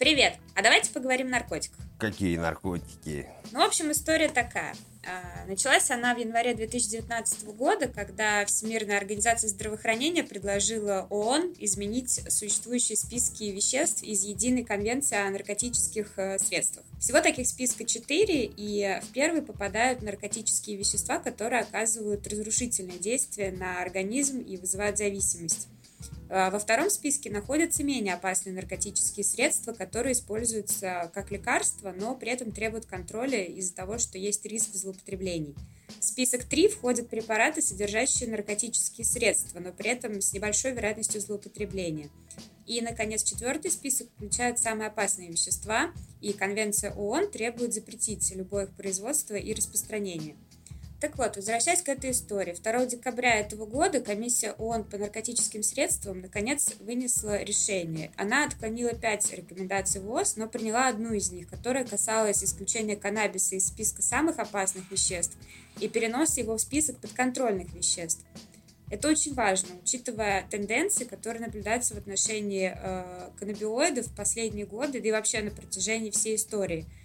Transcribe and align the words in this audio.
Привет! 0.00 0.38
А 0.54 0.62
давайте 0.62 0.90
поговорим 0.92 1.26
о 1.26 1.32
наркотиках. 1.32 1.78
Какие 1.98 2.38
наркотики? 2.38 3.28
Ну, 3.52 3.58
в 3.58 3.66
общем, 3.66 3.92
история 3.92 4.30
такая. 4.30 4.74
А, 5.04 5.44
началась 5.46 5.90
она 5.90 6.14
в 6.14 6.18
январе 6.18 6.54
2019 6.54 7.44
года, 7.48 7.86
когда 7.86 8.46
Всемирная 8.46 8.96
организация 8.96 9.48
здравоохранения 9.48 10.24
предложила 10.24 11.06
ООН 11.10 11.54
изменить 11.58 12.18
существующие 12.30 12.96
списки 12.96 13.44
веществ 13.44 14.02
из 14.02 14.24
Единой 14.24 14.64
конвенции 14.64 15.18
о 15.18 15.28
наркотических 15.28 16.12
э, 16.16 16.38
средствах. 16.38 16.86
Всего 16.98 17.20
таких 17.20 17.46
списка 17.46 17.84
четыре, 17.84 18.46
и 18.46 19.00
в 19.02 19.12
первый 19.12 19.42
попадают 19.42 20.00
наркотические 20.00 20.78
вещества, 20.78 21.18
которые 21.18 21.60
оказывают 21.60 22.26
разрушительное 22.26 22.98
действие 22.98 23.52
на 23.52 23.82
организм 23.82 24.38
и 24.38 24.56
вызывают 24.56 24.96
зависимость. 24.96 25.68
А, 26.28 26.50
во 26.50 26.58
втором 26.60 26.90
списке 26.90 27.28
находятся 27.30 27.82
менее 27.82 28.14
опасные 28.14 28.54
наркотические 28.54 29.24
средства, 29.24 29.72
которые 29.72 30.12
используются 30.12 31.10
как 31.12 31.30
лекарства, 31.32 31.92
но 31.96 32.14
при 32.14 32.30
этом 32.30 32.52
требуют 32.52 32.86
контроля 32.86 33.44
из-за 33.44 33.74
того, 33.74 33.98
что 33.98 34.16
есть 34.16 34.46
риск 34.46 34.74
злоупотреблений. 34.74 35.56
В 35.98 36.04
список 36.04 36.44
3 36.44 36.68
входят 36.68 37.08
препараты, 37.08 37.62
содержащие 37.62 38.30
наркотические 38.30 39.04
средства, 39.04 39.58
но 39.58 39.72
при 39.72 39.90
этом 39.90 40.20
с 40.20 40.32
небольшой 40.32 40.72
вероятностью 40.72 41.20
злоупотребления. 41.20 42.10
И, 42.64 42.80
наконец, 42.80 43.24
четвертый 43.24 43.72
список 43.72 44.08
включает 44.14 44.60
самые 44.60 44.88
опасные 44.88 45.30
вещества, 45.30 45.92
и 46.20 46.32
Конвенция 46.32 46.92
ООН 46.92 47.32
требует 47.32 47.74
запретить 47.74 48.32
любое 48.36 48.66
их 48.66 48.70
производство 48.76 49.34
и 49.34 49.52
распространение– 49.52 50.36
так 51.00 51.16
вот, 51.16 51.36
возвращаясь 51.36 51.80
к 51.80 51.88
этой 51.88 52.10
истории, 52.10 52.54
2 52.54 52.84
декабря 52.84 53.36
этого 53.36 53.64
года 53.64 54.00
комиссия 54.00 54.52
ООН 54.52 54.84
по 54.84 54.98
наркотическим 54.98 55.62
средствам 55.62 56.20
наконец 56.20 56.74
вынесла 56.78 57.42
решение. 57.42 58.12
Она 58.16 58.44
отклонила 58.44 58.92
пять 58.92 59.32
рекомендаций 59.32 60.02
ВОЗ, 60.02 60.36
но 60.36 60.46
приняла 60.46 60.88
одну 60.88 61.14
из 61.14 61.32
них, 61.32 61.48
которая 61.48 61.86
касалась 61.86 62.44
исключения 62.44 62.96
каннабиса 62.96 63.56
из 63.56 63.68
списка 63.68 64.02
самых 64.02 64.38
опасных 64.38 64.90
веществ 64.90 65.38
и 65.80 65.88
переноса 65.88 66.40
его 66.40 66.58
в 66.58 66.60
список 66.60 66.98
подконтрольных 66.98 67.72
веществ. 67.72 68.22
Это 68.90 69.08
очень 69.08 69.32
важно, 69.32 69.70
учитывая 69.82 70.46
тенденции, 70.50 71.04
которые 71.04 71.46
наблюдаются 71.46 71.94
в 71.94 71.98
отношении 71.98 72.74
э, 72.76 73.30
каннабиоидов 73.38 74.08
в 74.08 74.14
последние 74.14 74.66
годы, 74.66 75.00
да 75.00 75.08
и 75.08 75.12
вообще 75.12 75.40
на 75.40 75.50
протяжении 75.50 76.10
всей 76.10 76.36
истории– 76.36 76.84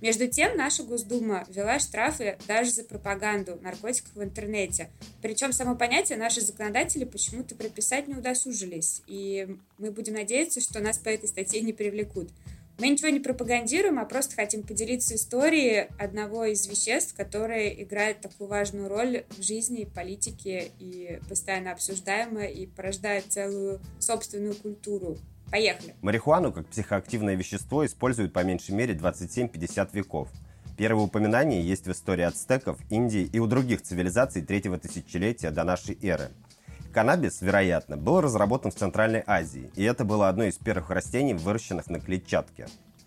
между 0.00 0.28
тем, 0.28 0.56
наша 0.56 0.82
Госдума 0.82 1.44
ввела 1.48 1.78
штрафы 1.78 2.38
даже 2.46 2.70
за 2.70 2.84
пропаганду 2.84 3.58
наркотиков 3.62 4.14
в 4.14 4.22
интернете. 4.22 4.90
Причем 5.22 5.52
само 5.52 5.74
понятие 5.76 6.18
наши 6.18 6.40
законодатели 6.40 7.04
почему-то 7.04 7.54
прописать 7.54 8.08
не 8.08 8.14
удосужились. 8.14 9.02
И 9.06 9.56
мы 9.78 9.90
будем 9.90 10.14
надеяться, 10.14 10.60
что 10.60 10.80
нас 10.80 10.98
по 10.98 11.08
этой 11.08 11.28
статье 11.28 11.60
не 11.60 11.72
привлекут. 11.72 12.30
Мы 12.78 12.90
ничего 12.90 13.08
не 13.08 13.18
пропагандируем, 13.18 13.98
а 13.98 14.04
просто 14.04 14.36
хотим 14.36 14.62
поделиться 14.62 15.16
историей 15.16 15.88
одного 15.98 16.44
из 16.44 16.64
веществ, 16.68 17.12
которое 17.16 17.70
играет 17.70 18.20
такую 18.20 18.48
важную 18.48 18.88
роль 18.88 19.24
в 19.30 19.42
жизни 19.42 19.82
политике 19.84 20.70
и 20.78 21.18
постоянно 21.28 21.72
обсуждаемое 21.72 22.46
и 22.46 22.66
порождает 22.66 23.24
целую 23.32 23.80
собственную 23.98 24.54
культуру 24.54 25.18
Поехали. 25.50 25.94
Марихуану 26.02 26.52
как 26.52 26.66
психоактивное 26.66 27.34
вещество 27.34 27.84
используют 27.86 28.32
по 28.32 28.44
меньшей 28.44 28.74
мере 28.74 28.94
27-50 28.94 29.88
веков. 29.92 30.28
Первое 30.76 31.04
упоминание 31.04 31.66
есть 31.66 31.86
в 31.86 31.92
истории 31.92 32.22
ацтеков, 32.22 32.78
Индии 32.90 33.28
и 33.32 33.38
у 33.38 33.46
других 33.46 33.82
цивилизаций 33.82 34.42
третьего 34.42 34.78
тысячелетия 34.78 35.50
до 35.50 35.64
нашей 35.64 35.98
эры. 36.02 36.30
Каннабис, 36.92 37.42
вероятно, 37.42 37.96
был 37.96 38.20
разработан 38.20 38.70
в 38.70 38.74
Центральной 38.74 39.22
Азии, 39.26 39.70
и 39.74 39.82
это 39.82 40.04
было 40.04 40.28
одно 40.28 40.44
из 40.44 40.56
первых 40.56 40.90
растений, 40.90 41.34
выращенных 41.34 41.88
на 41.88 42.00
клетчатке. 42.00 42.66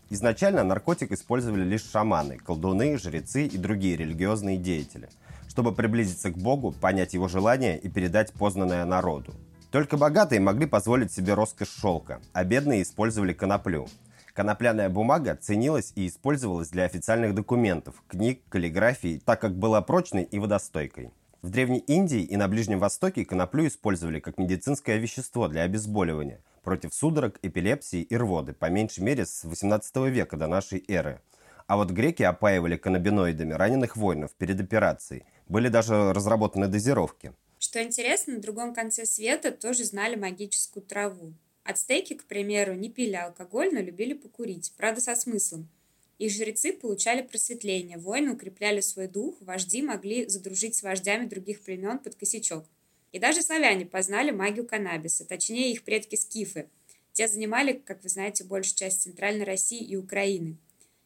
Изначально 0.10 0.64
наркотик 0.64 1.12
использовали 1.14 1.64
лишь 1.64 1.90
шаманы, 1.90 2.38
колдуны, 2.38 2.98
жрецы 2.98 3.46
и 3.46 3.58
другие 3.58 3.96
религиозные 3.96 4.58
деятели, 4.58 5.10
чтобы 5.48 5.74
приблизиться 5.74 6.32
к 6.32 6.38
Богу, 6.38 6.74
понять 6.74 7.14
его 7.14 7.28
желания 7.28 7.78
и 7.78 7.88
передать 7.88 8.34
познанное 8.34 8.84
народу. 8.86 9.34
Только 9.72 9.96
богатые 9.96 10.42
могли 10.42 10.66
позволить 10.66 11.14
себе 11.14 11.34
роскошь 11.34 11.70
шелка, 11.70 12.20
а 12.34 12.44
бедные 12.44 12.82
использовали 12.82 13.32
коноплю. 13.32 13.88
Конопляная 14.34 14.90
бумага 14.90 15.36
ценилась 15.36 15.94
и 15.96 16.08
использовалась 16.08 16.70
для 16.70 16.84
официальных 16.84 17.34
документов, 17.34 18.04
книг, 18.08 18.42
каллиграфии, 18.50 19.22
так 19.26 19.40
как 19.40 19.58
была 19.58 19.82
прочной 19.82 20.24
и 20.24 20.40
водостойкой. 20.40 21.12
В 21.42 21.50
Древней 21.50 21.80
Индии 21.80 22.22
и 22.22 22.36
на 22.36 22.48
Ближнем 22.50 22.80
Востоке 22.80 23.26
коноплю 23.26 23.66
использовали 23.66 24.20
как 24.20 24.38
медицинское 24.38 24.98
вещество 24.98 25.48
для 25.48 25.64
обезболивания 25.64 26.42
против 26.64 26.94
судорог, 26.94 27.40
эпилепсии 27.42 28.02
и 28.02 28.16
рводы, 28.16 28.54
по 28.54 28.70
меньшей 28.70 29.04
мере 29.04 29.26
с 29.26 29.44
18 29.46 29.96
века 30.12 30.38
до 30.38 30.48
нашей 30.48 30.84
эры. 30.88 31.22
А 31.66 31.78
вот 31.78 31.92
греки 31.92 32.24
опаивали 32.24 32.76
каннабиноидами 32.76 33.54
раненых 33.54 33.96
воинов 33.96 34.32
перед 34.38 34.60
операцией. 34.60 35.24
Были 35.48 35.70
даже 35.70 36.14
разработаны 36.14 36.68
дозировки. 36.68 37.34
Что 37.64 37.80
интересно, 37.84 38.34
на 38.34 38.42
другом 38.42 38.74
конце 38.74 39.06
света 39.06 39.52
тоже 39.52 39.84
знали 39.84 40.16
магическую 40.16 40.84
траву. 40.84 41.36
Ацтеки, 41.64 42.16
к 42.16 42.24
примеру, 42.24 42.74
не 42.74 42.90
пили 42.90 43.14
алкоголь, 43.14 43.70
но 43.72 43.80
любили 43.80 44.14
покурить, 44.14 44.74
правда 44.78 45.00
со 45.00 45.16
смыслом. 45.16 45.70
Их 46.18 46.32
жрецы 46.32 46.74
получали 46.74 47.22
просветление, 47.22 48.00
воины 48.00 48.32
укрепляли 48.32 48.82
свой 48.82 49.08
дух, 49.08 49.36
вожди 49.42 49.84
могли 49.84 50.28
задружить 50.28 50.74
с 50.74 50.82
вождями 50.82 51.28
других 51.28 51.62
племен 51.62 52.00
под 52.00 52.16
косячок. 52.16 52.66
И 53.12 53.20
даже 53.20 53.44
славяне 53.44 53.86
познали 53.86 54.32
магию 54.32 54.66
каннабиса, 54.66 55.24
точнее 55.24 55.72
их 55.72 55.84
предки 55.84 56.16
скифы. 56.16 56.68
Те 57.14 57.28
занимали, 57.28 57.74
как 57.74 58.02
вы 58.02 58.10
знаете, 58.10 58.44
большую 58.44 58.78
часть 58.78 59.04
Центральной 59.04 59.46
России 59.46 59.86
и 59.86 59.96
Украины. 59.96 60.58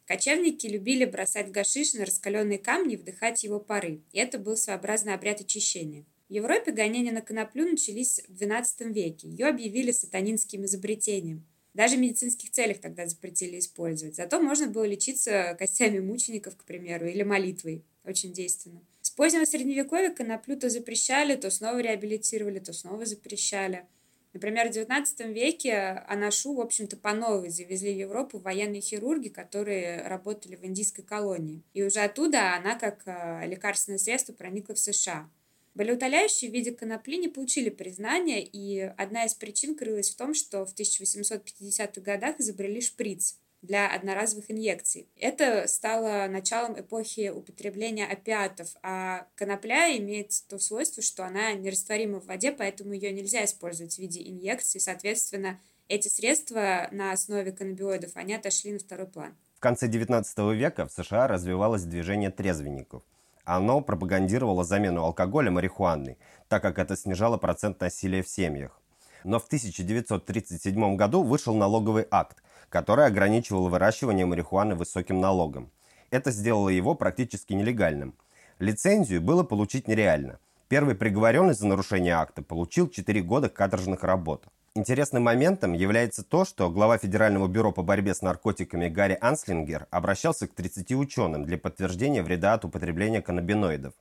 Кочевники 0.05 0.67
любили 0.67 1.03
бросать 1.03 1.51
гашиш 1.51 1.95
на 1.95 2.05
раскаленные 2.05 2.59
камни 2.59 2.93
и 2.93 2.97
вдыхать 2.97 3.43
его 3.43 3.59
пары. 3.59 3.99
И 4.13 4.19
это 4.19 4.39
был 4.39 4.55
своеобразный 4.55 5.15
обряд 5.15 5.41
очищения. 5.41 6.05
В 6.27 6.33
Европе 6.33 6.71
гонения 6.71 7.11
на 7.11 7.21
коноплю 7.21 7.69
начались 7.69 8.19
в 8.27 8.41
XII 8.41 8.91
веке. 8.91 9.27
Ее 9.27 9.45
объявили 9.45 9.91
сатанинским 9.91 10.65
изобретением. 10.65 11.45
Даже 11.75 11.97
в 11.97 11.99
медицинских 11.99 12.49
целях 12.51 12.79
тогда 12.79 13.05
запретили 13.05 13.59
использовать. 13.59 14.15
Зато 14.15 14.39
можно 14.39 14.67
было 14.67 14.85
лечиться 14.85 15.55
костями 15.59 15.99
мучеников, 15.99 16.55
к 16.57 16.63
примеру, 16.63 17.05
или 17.07 17.21
молитвой. 17.21 17.83
Очень 18.03 18.33
действенно. 18.33 18.81
С 19.01 19.11
позднего 19.11 19.45
средневековья 19.45 20.09
коноплю 20.09 20.57
то 20.57 20.69
запрещали, 20.69 21.35
то 21.35 21.51
снова 21.51 21.79
реабилитировали, 21.79 22.57
то 22.57 22.73
снова 22.73 23.05
запрещали. 23.05 23.85
Например, 24.33 24.67
в 24.67 24.75
XIX 24.75 25.31
веке 25.31 26.03
анашу, 26.07 26.55
в 26.55 26.61
общем-то, 26.61 26.97
по 26.97 27.13
новой 27.13 27.49
завезли 27.49 27.93
в 27.93 27.97
Европу 27.97 28.39
военные 28.39 28.81
хирурги, 28.81 29.29
которые 29.29 30.01
работали 30.07 30.55
в 30.55 30.65
индийской 30.65 31.03
колонии. 31.03 31.61
И 31.73 31.83
уже 31.83 31.99
оттуда 31.99 32.55
она, 32.55 32.79
как 32.79 33.03
э, 33.05 33.47
лекарственное 33.47 33.99
средство, 33.99 34.33
проникла 34.33 34.73
в 34.73 34.79
США. 34.79 35.29
Болеутоляющие 35.75 36.49
в 36.49 36.53
виде 36.53 36.71
конопли 36.71 37.17
не 37.17 37.27
получили 37.27 37.69
признания, 37.69 38.41
и 38.41 38.79
одна 38.79 39.25
из 39.25 39.33
причин 39.33 39.75
крылась 39.75 40.09
в 40.09 40.15
том, 40.15 40.33
что 40.33 40.65
в 40.65 40.73
1850-х 40.73 41.99
годах 41.99 42.39
изобрели 42.39 42.79
шприц 42.79 43.37
для 43.61 43.93
одноразовых 43.93 44.49
инъекций. 44.49 45.09
Это 45.19 45.67
стало 45.67 46.27
началом 46.27 46.79
эпохи 46.79 47.29
употребления 47.29 48.05
опиатов, 48.05 48.69
а 48.83 49.27
конопля 49.35 49.97
имеет 49.97 50.31
то 50.47 50.59
свойство, 50.59 51.03
что 51.03 51.25
она 51.25 51.51
нерастворима 51.51 52.21
в 52.21 52.27
воде, 52.27 52.53
поэтому 52.53 52.93
ее 52.93 53.11
нельзя 53.11 53.43
использовать 53.43 53.95
в 53.95 53.99
виде 53.99 54.21
инъекций. 54.21 54.79
Соответственно, 54.79 55.59
эти 55.89 56.07
средства 56.07 56.87
на 56.91 57.11
основе 57.11 57.51
каннабиоидов, 57.51 58.11
они 58.15 58.33
отошли 58.33 58.71
на 58.71 58.79
второй 58.79 59.07
план. 59.07 59.35
В 59.55 59.59
конце 59.59 59.89
19 59.89 60.37
века 60.55 60.87
в 60.87 60.91
США 60.93 61.27
развивалось 61.27 61.83
движение 61.83 62.31
трезвенников– 62.31 63.03
оно 63.45 63.81
пропагандировало 63.81 64.63
замену 64.63 65.03
алкоголя 65.03 65.51
марихуаной, 65.51 66.17
так 66.47 66.61
как 66.61 66.79
это 66.79 66.97
снижало 66.97 67.37
процент 67.37 67.79
насилия 67.79 68.21
в 68.21 68.27
семьях. 68.27 68.79
Но 69.23 69.39
в 69.39 69.45
1937 69.45 70.95
году 70.95 71.23
вышел 71.23 71.55
налоговый 71.55 72.05
акт, 72.11 72.43
который 72.69 73.05
ограничивал 73.05 73.69
выращивание 73.69 74.25
марихуаны 74.25 74.75
высоким 74.75 75.21
налогом. 75.21 75.71
Это 76.11 76.31
сделало 76.31 76.69
его 76.69 76.95
практически 76.95 77.53
нелегальным. 77.53 78.15
Лицензию 78.59 79.21
было 79.21 79.43
получить 79.43 79.87
нереально. 79.87 80.39
Первый 80.67 80.95
приговоренный 80.95 81.53
за 81.53 81.67
нарушение 81.67 82.13
акта 82.13 82.41
получил 82.41 82.89
4 82.89 83.21
года 83.21 83.49
каторжных 83.49 84.03
работ. 84.03 84.45
Интересным 84.77 85.23
моментом 85.23 85.71
является 85.71 86.21
то, 86.21 86.43
что 86.43 86.69
глава 86.69 86.97
Федерального 86.97 87.47
бюро 87.47 87.71
по 87.71 87.81
борьбе 87.81 88.13
с 88.13 88.21
наркотиками 88.21 88.89
Гарри 88.89 89.17
Анслингер 89.21 89.87
обращался 89.89 90.49
к 90.49 90.53
30 90.53 90.91
ученым 90.91 91.45
для 91.45 91.57
подтверждения 91.57 92.21
вреда 92.21 92.55
от 92.55 92.65
употребления 92.65 93.21
каннабиноидов. 93.21 93.93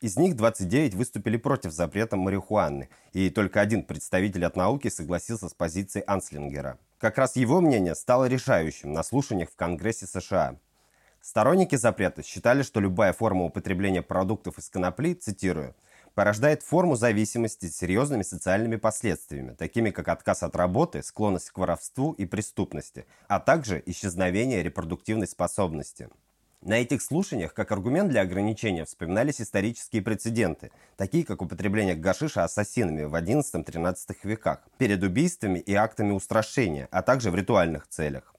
Из 0.00 0.16
них 0.16 0.34
29 0.34 0.94
выступили 0.94 1.36
против 1.36 1.72
запрета 1.72 2.16
марихуаны, 2.16 2.88
и 3.12 3.28
только 3.28 3.60
один 3.60 3.82
представитель 3.82 4.46
от 4.46 4.56
науки 4.56 4.88
согласился 4.88 5.50
с 5.50 5.52
позицией 5.52 6.04
Анслингера. 6.06 6.78
Как 6.96 7.18
раз 7.18 7.36
его 7.36 7.60
мнение 7.60 7.94
стало 7.94 8.24
решающим 8.24 8.94
на 8.94 9.02
слушаниях 9.02 9.50
в 9.50 9.56
Конгрессе 9.56 10.06
США. 10.06 10.56
Сторонники 11.20 11.76
запрета 11.76 12.22
считали, 12.22 12.62
что 12.62 12.80
любая 12.80 13.12
форма 13.12 13.44
употребления 13.44 14.00
продуктов 14.00 14.56
из 14.56 14.70
конопли, 14.70 15.12
цитирую, 15.12 15.74
порождает 16.14 16.62
форму 16.62 16.96
зависимости 16.96 17.66
с 17.66 17.76
серьезными 17.76 18.22
социальными 18.22 18.76
последствиями, 18.76 19.54
такими 19.54 19.90
как 19.90 20.08
отказ 20.08 20.42
от 20.42 20.56
работы, 20.56 21.02
склонность 21.02 21.50
к 21.50 21.58
воровству 21.58 22.12
и 22.12 22.24
преступности, 22.24 23.06
а 23.28 23.40
также 23.40 23.82
исчезновение 23.86 24.62
репродуктивной 24.62 25.26
способности. 25.26 26.08
На 26.64 26.78
этих 26.78 27.02
слушаниях 27.02 27.52
как 27.52 27.72
аргумент 27.72 28.08
для 28.08 28.22
ограничения 28.22 28.86
вспоминались 28.86 29.38
исторические 29.38 30.00
прецеденты, 30.00 30.70
такие 30.96 31.22
как 31.22 31.42
употребление 31.42 31.94
гашиша 31.94 32.42
ассасинами 32.42 33.04
в 33.04 33.14
XI-XIII 33.14 34.16
веках, 34.22 34.60
перед 34.78 35.02
убийствами 35.02 35.58
и 35.58 35.74
актами 35.74 36.12
устрашения, 36.12 36.88
а 36.90 37.02
также 37.02 37.30
в 37.30 37.34
ритуальных 37.34 37.86
целях. 37.88 38.33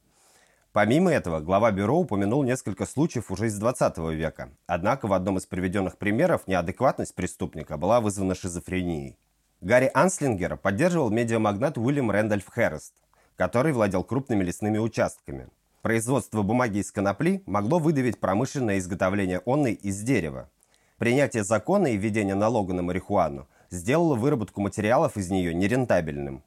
Помимо 0.75 1.09
этого, 1.09 1.39
глава 1.39 1.71
бюро 1.71 1.95
упомянул 1.97 2.43
несколько 2.43 2.85
случаев 2.85 3.31
уже 3.31 3.47
из 3.47 3.57
20 3.57 3.97
века. 4.11 4.49
Однако 4.67 5.07
в 5.07 5.13
одном 5.13 5.37
из 5.37 5.45
приведенных 5.45 5.97
примеров 5.97 6.47
неадекватность 6.47 7.15
преступника 7.15 7.77
была 7.77 8.01
вызвана 8.01 8.35
шизофренией. 8.35 9.17
Гарри 9.61 9.89
Анслингер 9.93 10.57
поддерживал 10.57 11.11
медиамагнат 11.11 11.77
Уильям 11.77 12.11
Рэндольф 12.11 12.49
Хэррест, 12.49 12.91
который 13.37 13.71
владел 13.71 14.03
крупными 14.03 14.43
лесными 14.43 14.77
участками. 14.77 15.47
Производство 15.81 16.41
бумаги 16.41 16.79
из 16.79 16.91
конопли 16.91 17.41
могло 17.45 17.79
выдавить 17.79 18.19
промышленное 18.19 18.79
изготовление 18.79 19.41
онной 19.45 19.75
из 19.75 20.01
дерева. 20.01 20.49
Принятие 20.97 21.45
закона 21.45 21.87
и 21.87 21.95
введение 21.95 22.35
налога 22.35 22.73
на 22.73 22.81
марихуану 22.81 23.47
сделало 23.69 24.15
выработку 24.15 24.59
материалов 24.59 25.15
из 25.15 25.29
нее 25.29 25.53
нерентабельным. 25.53 26.43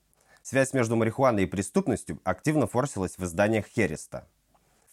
Связь 0.50 0.72
между 0.72 0.96
марихуаной 0.96 1.42
и 1.42 1.46
преступностью 1.46 2.22
активно 2.24 2.66
форсилась 2.66 3.18
в 3.18 3.22
изданиях 3.22 3.66
Хереста. 3.66 4.26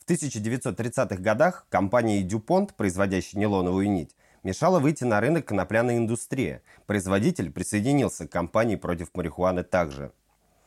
В 0.02 0.10
1930-х 0.10 1.16
годах 1.16 1.66
компания 1.69 2.22
DuPont, 2.28 2.72
производящая 2.75 3.40
нейлоновую 3.40 3.90
нить, 3.90 4.18
мешала 4.44 4.81
выйти 4.81 5.06
на 5.06 5.22
рынок 5.22 5.46
конопляной 5.46 5.96
индустрии. 5.96 6.60
Производитель 6.88 7.54
присоединился 7.54 8.28
к 8.28 8.31
компании 8.34 8.75
против 8.75 9.16
марихуаны 9.16 9.63
также. 9.63 10.12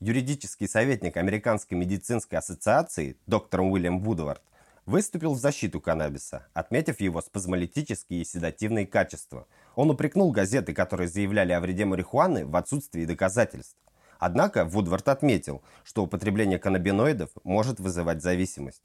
Юридический 0.00 0.66
советник 0.66 1.18
Американской 1.18 1.76
медицинской 1.76 2.38
ассоциации 2.38 3.18
доктор 3.26 3.60
Уильям 3.60 4.00
Вудвард 4.00 4.40
выступил 4.86 5.34
в 5.34 5.38
защиту 5.38 5.82
каннабиса, 5.82 6.46
отметив 6.54 6.98
его 7.00 7.20
спазмолитические 7.20 8.22
и 8.22 8.24
седативные 8.24 8.86
качества. 8.86 9.46
Он 9.74 9.90
упрекнул 9.90 10.32
газеты, 10.32 10.72
которые 10.72 11.08
заявляли 11.08 11.52
о 11.52 11.60
вреде 11.60 11.84
марихуаны 11.84 12.46
в 12.46 12.56
отсутствии 12.56 13.04
доказательств. 13.04 13.76
Однако 14.18 14.64
Вудвард 14.64 15.08
отметил, 15.08 15.62
что 15.84 16.02
употребление 16.02 16.58
каннабиноидов 16.58 17.30
может 17.44 17.80
вызывать 17.80 18.22
зависимость. 18.22 18.82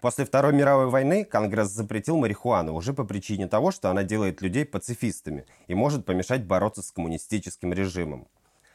После 0.00 0.24
Второй 0.24 0.52
мировой 0.52 0.88
войны 0.88 1.24
Конгресс 1.24 1.68
запретил 1.68 2.16
марихуану 2.16 2.74
уже 2.74 2.92
по 2.92 3.04
причине 3.04 3.46
того, 3.46 3.70
что 3.70 3.88
она 3.88 4.02
делает 4.02 4.42
людей 4.42 4.64
пацифистами 4.64 5.46
и 5.68 5.74
может 5.74 6.04
помешать 6.04 6.44
бороться 6.44 6.82
с 6.82 6.90
коммунистическим 6.90 7.72
режимом. 7.72 8.26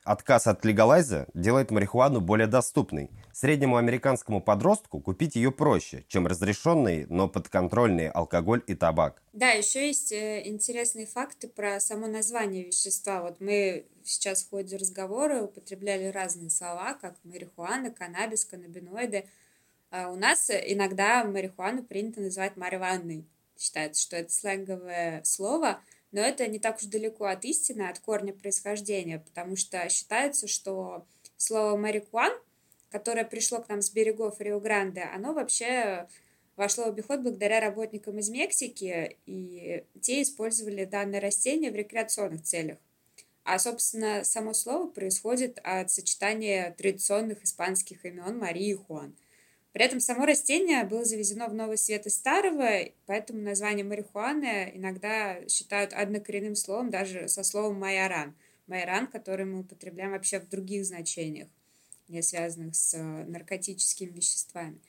Отказ 0.07 0.47
от 0.47 0.63
легалайза 0.63 1.27
делает 1.33 1.69
марихуану 1.69 2.21
более 2.21 2.47
доступной. 2.47 3.11
Среднему 3.33 3.75
американскому 3.75 4.39
подростку 4.39 5.01
купить 5.01 5.35
ее 5.35 5.51
проще, 5.51 6.05
чем 6.07 6.27
разрешенный, 6.27 7.05
но 7.09 7.27
подконтрольный 7.27 8.07
алкоголь 8.07 8.63
и 8.67 8.73
табак. 8.73 9.21
Да, 9.33 9.49
еще 9.49 9.85
есть 9.85 10.13
э, 10.13 10.47
интересные 10.47 11.07
факты 11.07 11.49
про 11.49 11.81
само 11.81 12.07
название 12.07 12.63
вещества. 12.63 13.21
Вот 13.21 13.41
мы 13.41 13.85
сейчас 14.05 14.45
в 14.45 14.49
ходе 14.49 14.77
разговора 14.77 15.41
употребляли 15.41 16.05
разные 16.05 16.51
слова, 16.51 16.93
как 16.93 17.17
марихуана, 17.25 17.91
каннабис, 17.91 18.45
каннабиноиды. 18.45 19.25
А 19.91 20.09
у 20.09 20.15
нас 20.15 20.49
иногда 20.49 21.25
марихуану 21.25 21.83
принято 21.83 22.21
называть 22.21 22.55
марихуаной. 22.55 23.25
Считается, 23.59 24.01
что 24.01 24.15
это 24.15 24.31
сленговое 24.31 25.21
слово– 25.25 25.81
но 26.11 26.21
это 26.21 26.47
не 26.47 26.59
так 26.59 26.77
уж 26.77 26.83
далеко 26.83 27.25
от 27.25 27.43
истины, 27.45 27.83
от 27.83 27.99
корня 27.99 28.33
происхождения, 28.33 29.19
потому 29.19 29.55
что 29.55 29.87
считается, 29.89 30.47
что 30.47 31.05
слово 31.35 31.77
«марикуан», 31.77 32.31
которое 32.89 33.25
пришло 33.25 33.61
к 33.61 33.69
нам 33.69 33.81
с 33.81 33.89
берегов 33.91 34.39
Рио-Гранде, 34.39 35.01
оно 35.01 35.33
вообще 35.33 36.07
вошло 36.55 36.85
в 36.85 36.89
обиход 36.89 37.21
благодаря 37.21 37.59
работникам 37.59 38.17
из 38.19 38.29
Мексики, 38.29 39.17
и 39.25 39.83
те 40.01 40.21
использовали 40.21 40.85
данное 40.85 41.19
растение 41.19 41.71
в 41.71 41.75
рекреационных 41.75 42.43
целях. 42.43 42.77
А, 43.43 43.59
собственно, 43.59 44.23
само 44.23 44.53
слово 44.53 44.89
происходит 44.89 45.59
от 45.63 45.91
сочетания 45.91 46.73
традиционных 46.77 47.43
испанских 47.43 48.05
имен 48.05 48.37
Марии 48.37 48.71
и 48.71 48.75
Хуан– 48.75 49.15
при 49.77 49.85
этом 49.85 49.99
само 49.99 50.25
растение 50.25 50.83
было 50.85 51.05
завезено 51.05 51.47
в 51.47 51.53
новый 51.53 51.77
свет 51.77 52.07
из 52.07 52.15
старого, 52.15 52.89
поэтому 53.05 53.41
название 53.41 53.85
марихуаны 53.85 54.71
иногда 54.73 55.47
считают 55.47 55.93
однокоренным 55.93 56.55
словом, 56.55 56.89
даже 56.89 57.27
со 57.27 57.43
словом 57.43 57.79
майоран. 57.79 58.33
Майоран, 58.65 59.05
который 59.05 59.45
мы 59.45 59.59
употребляем 59.59 60.13
вообще 60.13 60.39
в 60.39 60.49
других 60.49 60.83
значениях, 60.83 61.47
не 62.07 62.23
связанных 62.23 62.75
с 62.75 62.95
э, 62.95 63.03
наркотическими 63.03 64.09
веществами. 64.09 64.79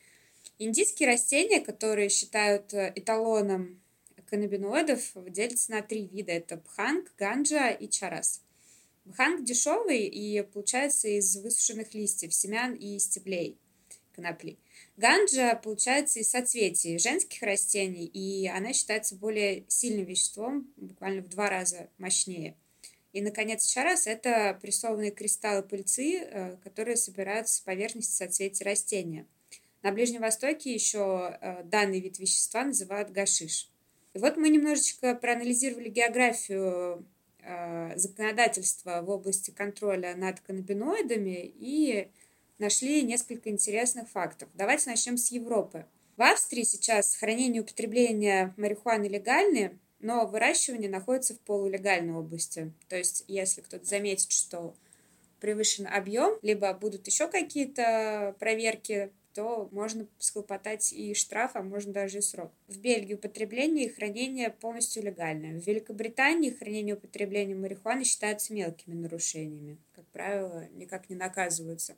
Индийские 0.58 1.10
растения, 1.10 1.60
которые 1.60 2.08
считают 2.08 2.72
э, 2.72 2.90
эталоном 2.96 3.82
каннабиноидов, 4.30 5.02
делятся 5.26 5.70
на 5.70 5.82
три 5.82 6.06
вида. 6.06 6.32
Это 6.32 6.56
бханг, 6.56 7.12
ганджа 7.18 7.68
и 7.68 7.90
чарас. 7.90 8.40
Бханг 9.04 9.44
дешевый 9.44 10.06
и 10.06 10.40
получается 10.44 11.08
из 11.08 11.36
высушенных 11.36 11.92
листьев, 11.92 12.32
семян 12.32 12.72
и 12.72 12.98
стеблей 12.98 13.58
конопли. 14.18 14.58
Ганджа 14.96 15.54
получается 15.54 16.18
из 16.18 16.30
соцветий 16.30 16.98
женских 16.98 17.42
растений, 17.42 18.04
и 18.04 18.48
она 18.48 18.72
считается 18.72 19.14
более 19.14 19.64
сильным 19.68 20.04
веществом, 20.04 20.72
буквально 20.76 21.22
в 21.22 21.28
два 21.28 21.48
раза 21.48 21.88
мощнее. 21.98 22.56
И, 23.12 23.22
наконец, 23.22 23.64
чарас– 23.64 24.06
это 24.06 24.58
прессованные 24.60 25.12
кристаллы 25.12 25.62
пыльцы, 25.62 26.18
э, 26.18 26.56
которые 26.62 26.96
собираются 26.96 27.56
с 27.56 27.60
поверхности 27.60 28.12
соцветий 28.12 28.64
растения. 28.64 29.26
На 29.82 29.92
Ближнем 29.92 30.20
Востоке 30.20 30.74
еще 30.74 31.38
э, 31.40 31.62
данный 31.64 32.00
вид 32.00 32.18
вещества 32.18 32.64
называют 32.64 33.10
гашиш. 33.10 33.70
И 34.12 34.18
вот 34.18 34.36
мы 34.36 34.50
немножечко 34.50 35.14
проанализировали 35.14 35.88
географию 35.88 37.06
э, 37.40 37.96
законодательства 37.96 39.00
в 39.00 39.08
области 39.10 39.52
контроля 39.52 40.14
над 40.14 40.40
каннабиноидами 40.40 41.50
и 41.58 42.08
нашли 42.58 43.02
несколько 43.02 43.50
интересных 43.50 44.08
фактов. 44.08 44.48
Давайте 44.54 44.90
начнем 44.90 45.16
с 45.16 45.30
Европы. 45.30 45.86
В 46.16 46.22
Австрии 46.22 46.64
сейчас 46.64 47.14
хранение 47.14 47.58
и 47.58 47.64
употребление 47.64 48.52
марихуаны 48.56 49.06
легальны, 49.06 49.78
но 50.00 50.26
выращивание 50.26 50.90
находится 50.90 51.34
в 51.34 51.40
полулегальной 51.40 52.14
области. 52.14 52.72
То 52.88 52.96
есть, 52.96 53.24
если 53.28 53.60
кто-то 53.60 53.84
заметит, 53.84 54.32
что 54.32 54.74
превышен 55.40 55.86
объем, 55.86 56.38
либо 56.42 56.72
будут 56.74 57.06
еще 57.06 57.28
какие-то 57.28 58.34
проверки, 58.38 59.10
то 59.34 59.68
можно 59.70 60.08
схлопотать 60.18 60.92
и 60.92 61.14
штраф, 61.14 61.52
а 61.54 61.62
можно 61.62 61.92
даже 61.92 62.18
и 62.18 62.22
срок. 62.22 62.50
В 62.66 62.78
Бельгии 62.78 63.14
употребление 63.14 63.86
и 63.86 63.88
хранение 63.88 64.50
полностью 64.50 65.04
легальное. 65.04 65.60
В 65.60 65.64
Великобритании 65.64 66.50
хранение 66.50 66.96
и 66.96 66.98
употребление 66.98 67.54
марихуаны 67.54 68.02
считаются 68.02 68.52
мелкими 68.52 68.94
нарушениями. 68.94 69.78
Как 69.94 70.04
правило, 70.06 70.66
никак 70.72 71.08
не 71.08 71.14
наказываются. 71.14 71.94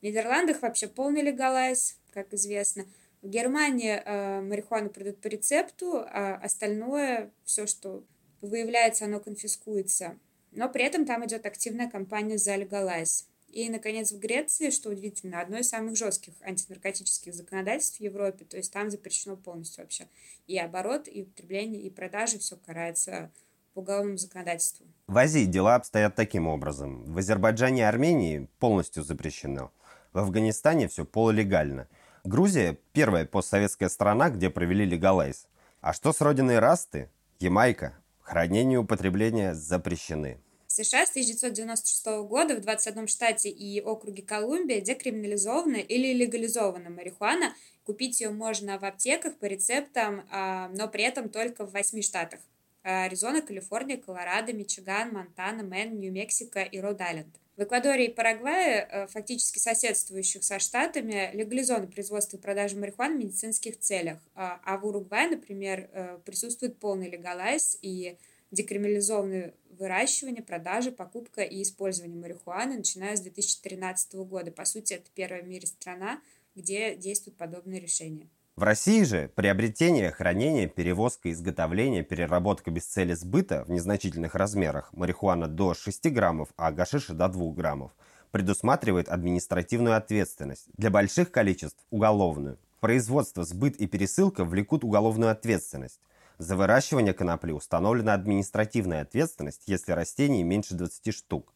В 0.00 0.04
Нидерландах 0.04 0.62
вообще 0.62 0.86
полный 0.86 1.22
легалайз, 1.22 1.98
как 2.12 2.32
известно. 2.32 2.86
В 3.20 3.28
Германии 3.28 4.00
э, 4.04 4.40
марихуану 4.40 4.90
продают 4.90 5.20
по 5.20 5.26
рецепту, 5.26 6.04
а 6.06 6.36
остальное, 6.36 7.32
все, 7.44 7.66
что 7.66 8.04
выявляется, 8.40 9.06
оно 9.06 9.18
конфискуется. 9.18 10.16
Но 10.52 10.68
при 10.68 10.84
этом 10.84 11.04
там 11.04 11.26
идет 11.26 11.46
активная 11.46 11.90
кампания 11.90 12.38
за 12.38 12.54
легалайз. 12.54 13.26
И, 13.48 13.68
наконец, 13.70 14.12
в 14.12 14.18
Греции, 14.18 14.70
что 14.70 14.90
удивительно, 14.90 15.40
одно 15.40 15.58
из 15.58 15.68
самых 15.68 15.96
жестких 15.96 16.34
антинаркотических 16.42 17.34
законодательств 17.34 17.98
в 17.98 18.02
Европе, 18.02 18.44
то 18.44 18.56
есть 18.56 18.72
там 18.72 18.90
запрещено 18.90 19.36
полностью 19.36 19.82
вообще 19.82 20.06
и 20.46 20.58
оборот, 20.58 21.08
и 21.08 21.22
употребление, 21.22 21.82
и 21.82 21.90
продажи, 21.90 22.38
все 22.38 22.56
карается 22.56 23.32
по 23.74 23.80
уголовному 23.80 24.18
законодательству. 24.18 24.86
В 25.06 25.16
Азии 25.16 25.44
дела 25.44 25.76
обстоят 25.76 26.14
таким 26.14 26.46
образом. 26.46 27.04
В 27.12 27.18
Азербайджане 27.18 27.80
и 27.80 27.84
Армении 27.84 28.48
полностью 28.58 29.02
запрещено. 29.02 29.72
В 30.12 30.18
Афганистане 30.18 30.88
все 30.88 31.04
полулегально. 31.04 31.88
Грузия– 32.24 32.78
первая 32.92 33.26
постсоветская 33.26 33.88
страна, 33.88 34.30
где 34.30 34.50
провели 34.50 34.84
легалайз. 34.84 35.46
А 35.80 35.92
что 35.92 36.12
с 36.12 36.20
родиной 36.20 36.58
Расты? 36.58 37.10
Ямайка. 37.40 37.96
Хранение 38.20 38.74
и 38.74 38.78
употребление 38.78 39.54
запрещены. 39.54 40.38
В 40.66 40.72
США 40.72 41.06
с 41.06 41.10
1996 41.10 42.06
года 42.28 42.56
в 42.56 42.60
21 42.60 43.08
штате 43.08 43.48
и 43.48 43.80
округе 43.80 44.22
Колумбия 44.22 44.80
декриминализована 44.80 45.76
или 45.76 46.12
легализована 46.12 46.90
марихуана. 46.90 47.54
Купить 47.84 48.20
ее 48.20 48.30
можно 48.30 48.78
в 48.78 48.84
аптеках 48.84 49.38
по 49.38 49.46
рецептам, 49.46 50.26
а, 50.30 50.68
но 50.74 50.88
при 50.88 51.04
этом 51.04 51.30
только 51.30 51.66
в 51.66 51.72
8 51.72 52.02
штатах. 52.02 52.40
Аризона, 52.88 53.42
Калифорния, 53.42 53.96
Колорадо, 53.96 54.52
Мичиган, 54.52 55.12
Монтана, 55.12 55.62
Мэн, 55.62 55.98
Нью-Мексико 55.98 56.62
и 56.62 56.80
Род-Айленд. 56.80 57.34
В 57.56 57.64
Эквадоре 57.64 58.06
и 58.06 58.12
Парагвае, 58.14 58.88
э, 58.88 59.06
фактически 59.08 59.58
соседствующих 59.58 60.44
со 60.44 60.58
штатами, 60.60 61.30
легализовано 61.34 61.88
производство 61.88 62.36
и 62.36 62.40
продажа 62.40 62.76
марихуаны 62.76 63.16
в 63.16 63.18
медицинских 63.18 63.80
целях. 63.80 64.18
А, 64.34 64.60
а 64.64 64.78
в 64.78 64.86
Уругвае, 64.86 65.28
например, 65.30 65.90
э, 65.92 66.18
присутствует 66.24 66.78
полный 66.78 67.10
легалайз, 67.10 67.76
и 67.82 68.16
декриминализованы 68.52 69.54
выращивание, 69.70 70.42
продажа, 70.42 70.92
покупка 70.92 71.42
и 71.42 71.62
использование 71.62 72.18
марихуаны, 72.18 72.76
начиная 72.76 73.16
с 73.16 73.20
2013 73.20 74.24
года. 74.24 74.50
По 74.50 74.64
сути, 74.64 74.94
это 74.94 75.10
первая 75.14 75.42
в 75.42 75.48
мире 75.48 75.66
страна, 75.66 76.22
где 76.54 76.96
действуют 76.96 77.36
подобные 77.36 77.80
решения. 77.80 78.28
В 78.58 78.64
России 78.64 79.04
же 79.04 79.30
приобретение, 79.36 80.10
хранение, 80.10 80.66
перевозка, 80.66 81.30
изготовление, 81.30 82.02
переработка 82.02 82.72
без 82.72 82.86
цели 82.86 83.14
сбыта 83.14 83.62
в 83.62 83.70
незначительных 83.70 84.34
размерах 84.34 84.92
марихуана 84.92 85.46
до 85.46 85.74
6 85.74 86.10
граммов, 86.10 86.48
а 86.56 86.72
гашиша 86.72 87.14
до 87.14 87.28
2 87.28 87.52
граммов 87.52 87.92
предусматривает 88.32 89.08
административную 89.08 89.96
ответственность, 89.96 90.66
для 90.76 90.90
больших 90.90 91.30
количеств– 91.30 91.78
уголовную. 91.90 92.58
Производство, 92.80 93.44
сбыт 93.44 93.76
и 93.76 93.86
пересылка 93.86 94.44
влекут 94.44 94.82
уголовную 94.82 95.30
ответственность. 95.30 96.00
За 96.38 96.56
выращивание 96.56 97.14
конопли 97.14 97.52
установлена 97.52 98.14
административная 98.14 99.02
ответственность, 99.02 99.62
если 99.66 99.92
растений 99.92 100.42
меньше 100.42 100.74
20 100.74 101.14
штук. 101.14 101.54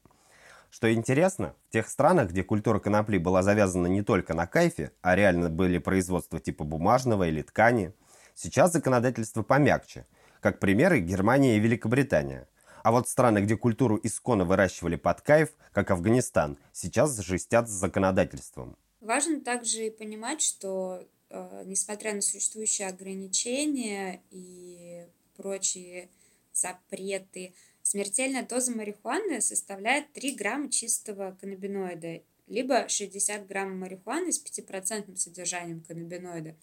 Что 0.73 0.91
интересно, 0.91 1.55
в 1.69 1.73
тех 1.75 1.87
странах, 1.87 2.31
где 2.31 2.43
культура 2.43 2.79
конопли 2.79 3.19
была 3.19 3.43
завязана 3.43 3.89
не 3.89 4.01
только 4.01 4.33
на 4.33 4.47
кайфе, 4.47 4.91
а 5.03 5.15
реально 5.15 5.51
были 5.51 5.77
производства 5.77 6.41
типа 6.41 6.65
бумажного 6.65 7.29
или 7.29 7.43
ткани, 7.43 7.93
сейчас 8.35 8.73
законодательство 8.73 9.43
помягче, 9.43 10.07
как 10.41 10.61
примеры 10.61 11.01
Германия 11.01 11.59
и 11.59 11.61
Великобритания. 11.61 12.49
А 12.85 12.91
вот 12.91 13.07
страны, 13.07 13.41
где 13.41 13.55
культуру 13.55 14.01
исконно 14.03 14.47
выращивали 14.47 14.97
под 14.97 15.21
кайф, 15.21 15.51
как 15.73 15.91
Афганистан, 15.91 16.57
сейчас 16.73 17.19
жестят 17.19 17.69
с 17.69 17.73
законодательством. 17.73 18.75
Важно 19.03 19.43
также 19.43 19.89
и 19.89 19.91
понимать, 19.91 20.41
что 20.41 21.07
э, 21.29 21.63
несмотря 21.67 22.15
на 22.15 22.23
существующие 22.23 22.89
ограничения 22.89 24.23
и 24.31 25.07
прочие 25.37 26.09
запреты, 26.55 27.53
смертельная 27.83 28.47
доза 28.47 28.73
марихуаны 28.73 29.41
составляет 29.41 30.13
3 30.13 30.35
грамма 30.35 30.71
чистого 30.71 31.37
каннабиноида, 31.41 32.23
либо 32.49 32.89
60 32.89 33.47
грамм 33.47 33.79
марихуаны 33.79 34.33
с 34.33 34.43
5% 34.43 35.17
содержанием 35.17 35.83
каннабиноида. 35.83 36.57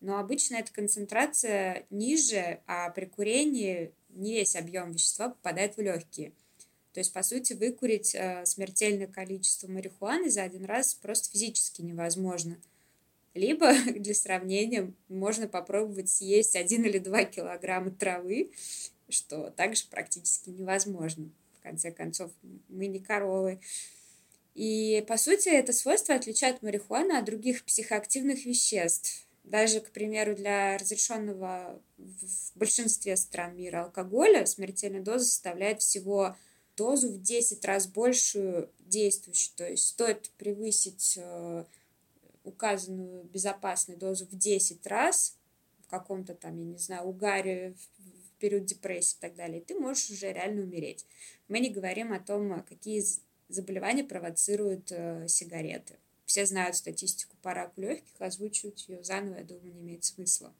Но 0.00 0.18
обычно 0.18 0.56
эта 0.56 0.72
концентрация 0.72 1.86
ниже, 1.90 2.60
а 2.66 2.90
при 2.90 3.06
курении 3.06 3.92
не 4.10 4.34
весь 4.34 4.54
объем 4.56 4.92
вещества 4.92 5.30
попадает 5.30 5.76
в 5.76 5.80
легкие– 5.80 6.32
то 6.98 7.00
есть, 7.00 7.12
по 7.12 7.22
сути, 7.22 7.52
выкурить 7.52 8.12
э, 8.16 8.44
смертельное 8.44 9.06
количество 9.06 9.68
марихуаны 9.68 10.30
за 10.30 10.42
один 10.42 10.64
раз 10.64 10.94
просто 10.94 11.30
физически 11.30 11.80
невозможно. 11.80 12.58
Либо, 13.34 13.72
для 13.94 14.14
сравнения, 14.14 14.92
можно 15.08 15.46
попробовать 15.46 16.08
съесть 16.08 16.56
один 16.56 16.84
или 16.84 16.98
два 16.98 17.22
килограмма 17.22 17.92
травы, 17.92 18.50
что 19.08 19.50
также 19.50 19.84
практически 19.90 20.50
невозможно. 20.50 21.30
В 21.58 21.62
конце 21.62 21.90
концов, 21.90 22.30
мы 22.68 22.86
не 22.86 23.00
коровы. 23.00 23.60
И, 24.54 25.04
по 25.06 25.16
сути, 25.16 25.48
это 25.48 25.72
свойство 25.72 26.14
отличает 26.14 26.62
марихуану 26.62 27.16
от 27.16 27.24
других 27.24 27.64
психоактивных 27.64 28.44
веществ. 28.44 29.24
Даже, 29.44 29.80
к 29.80 29.90
примеру, 29.90 30.34
для 30.34 30.76
разрешенного 30.76 31.80
в 31.96 32.58
большинстве 32.58 33.16
стран 33.16 33.56
мира 33.56 33.84
алкоголя 33.84 34.44
смертельная 34.46 35.00
доза 35.00 35.24
составляет 35.24 35.80
всего 35.80 36.36
дозу 36.76 37.10
в 37.10 37.22
10 37.22 37.64
раз 37.64 37.86
большую 37.86 38.70
действующую. 38.80 39.54
То 39.56 39.68
есть 39.68 39.86
стоит 39.86 40.30
превысить 40.38 41.14
э, 41.16 41.64
указанную 42.44 43.24
безопасную 43.24 43.98
дозу 43.98 44.26
в 44.26 44.36
10 44.36 44.86
раз 44.86 45.37
в 45.88 45.90
каком-то 45.90 46.34
там, 46.34 46.58
я 46.58 46.64
не 46.66 46.76
знаю, 46.76 47.08
угаре, 47.08 47.74
в 47.96 48.38
период 48.38 48.66
депрессии 48.66 49.16
и 49.16 49.20
так 49.20 49.34
далее, 49.34 49.62
ты 49.62 49.74
можешь 49.74 50.10
уже 50.10 50.30
реально 50.30 50.62
умереть. 50.62 51.06
Мы 51.48 51.60
не 51.60 51.70
говорим 51.70 52.12
о 52.12 52.20
том, 52.20 52.62
какие 52.68 53.02
заболевания 53.48 54.04
провоцируют 54.04 54.92
э, 54.92 55.26
сигареты. 55.28 55.96
Все 56.26 56.44
знают 56.44 56.76
статистику 56.76 57.36
по 57.40 57.54
раку 57.54 57.80
легких, 57.80 58.12
озвучивать 58.18 58.86
ее 58.86 59.02
заново, 59.02 59.38
я 59.38 59.44
думаю, 59.44 59.72
не 59.72 59.80
имеет 59.80 60.04
смысла. 60.04 60.52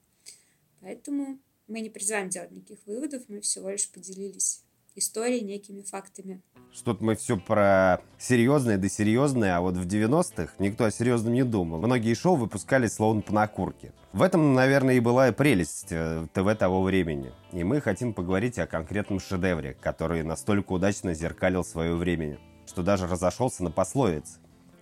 Поэтому 0.80 1.38
мы 1.66 1.80
не 1.80 1.90
призываем 1.90 2.30
делать 2.30 2.50
никаких 2.50 2.78
выводов, 2.87 3.28
мы 3.28 3.42
всего 3.42 3.68
лишь 3.68 3.90
поделились 3.90 4.62
историей, 4.95 5.45
некими 5.45 5.83
фактами. 5.83 6.42
Что-то 6.73 7.02
мы 7.02 7.16
все 7.16 7.37
про 7.37 8.00
серьезное 8.18 8.76
да 8.76 8.88
серьезное, 8.88 9.57
а 9.57 9.61
вот 9.61 9.76
в 9.76 9.87
90-х 9.87 10.52
никто 10.59 10.85
о 10.85 10.90
серьезном 10.90 11.33
не 11.33 11.45
думал. 11.45 11.78
Многие 11.78 12.14
шоу 12.14 12.37
выпускались 12.37 12.95
словно 12.95 13.23
по 13.23 13.33
накурке. 13.33 13.92
В 14.12 14.23
этом, 14.23 14.54
наверное, 14.54 14.95
и 14.95 15.00
была 15.00 15.33
прелесть 15.33 15.88
э, 15.90 16.26
ТВ 16.33 16.59
того 16.59 16.83
времени. 16.83 17.33
И 17.52 17.64
мы 17.64 17.80
хотим 17.80 18.14
поговорить 18.14 18.59
о 18.59 18.66
конкретном 18.66 19.21
шедевре, 19.21 19.75
который 19.80 20.23
настолько 20.23 20.73
удачно 20.73 21.14
зеркалил 21.14 21.64
свое 21.64 21.95
время, 21.95 22.38
что 22.66 22.83
даже 22.83 23.07
разошелся 23.07 23.64
на 23.64 23.71
пословиц. 23.71 24.38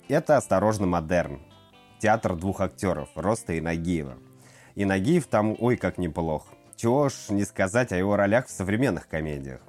Это 0.09 0.37
«Осторожно, 0.37 0.87
модерн». 0.87 1.41
Театр 1.99 2.37
двух 2.37 2.61
актеров, 2.61 3.09
Роста 3.15 3.55
и 3.55 3.61
Нагиева. 3.61 4.19
И 4.75 4.85
Нагиев 4.85 5.27
там 5.27 5.57
ой 5.59 5.77
как 5.77 5.99
неплох. 5.99 6.47
Чего 6.77 7.09
ж 7.09 7.15
не 7.31 7.45
сказать 7.45 7.91
о 7.93 7.97
его 7.97 8.17
ролях 8.17 8.47
в 8.47 8.51
современных 8.51 9.09
комедиях. 9.09 9.63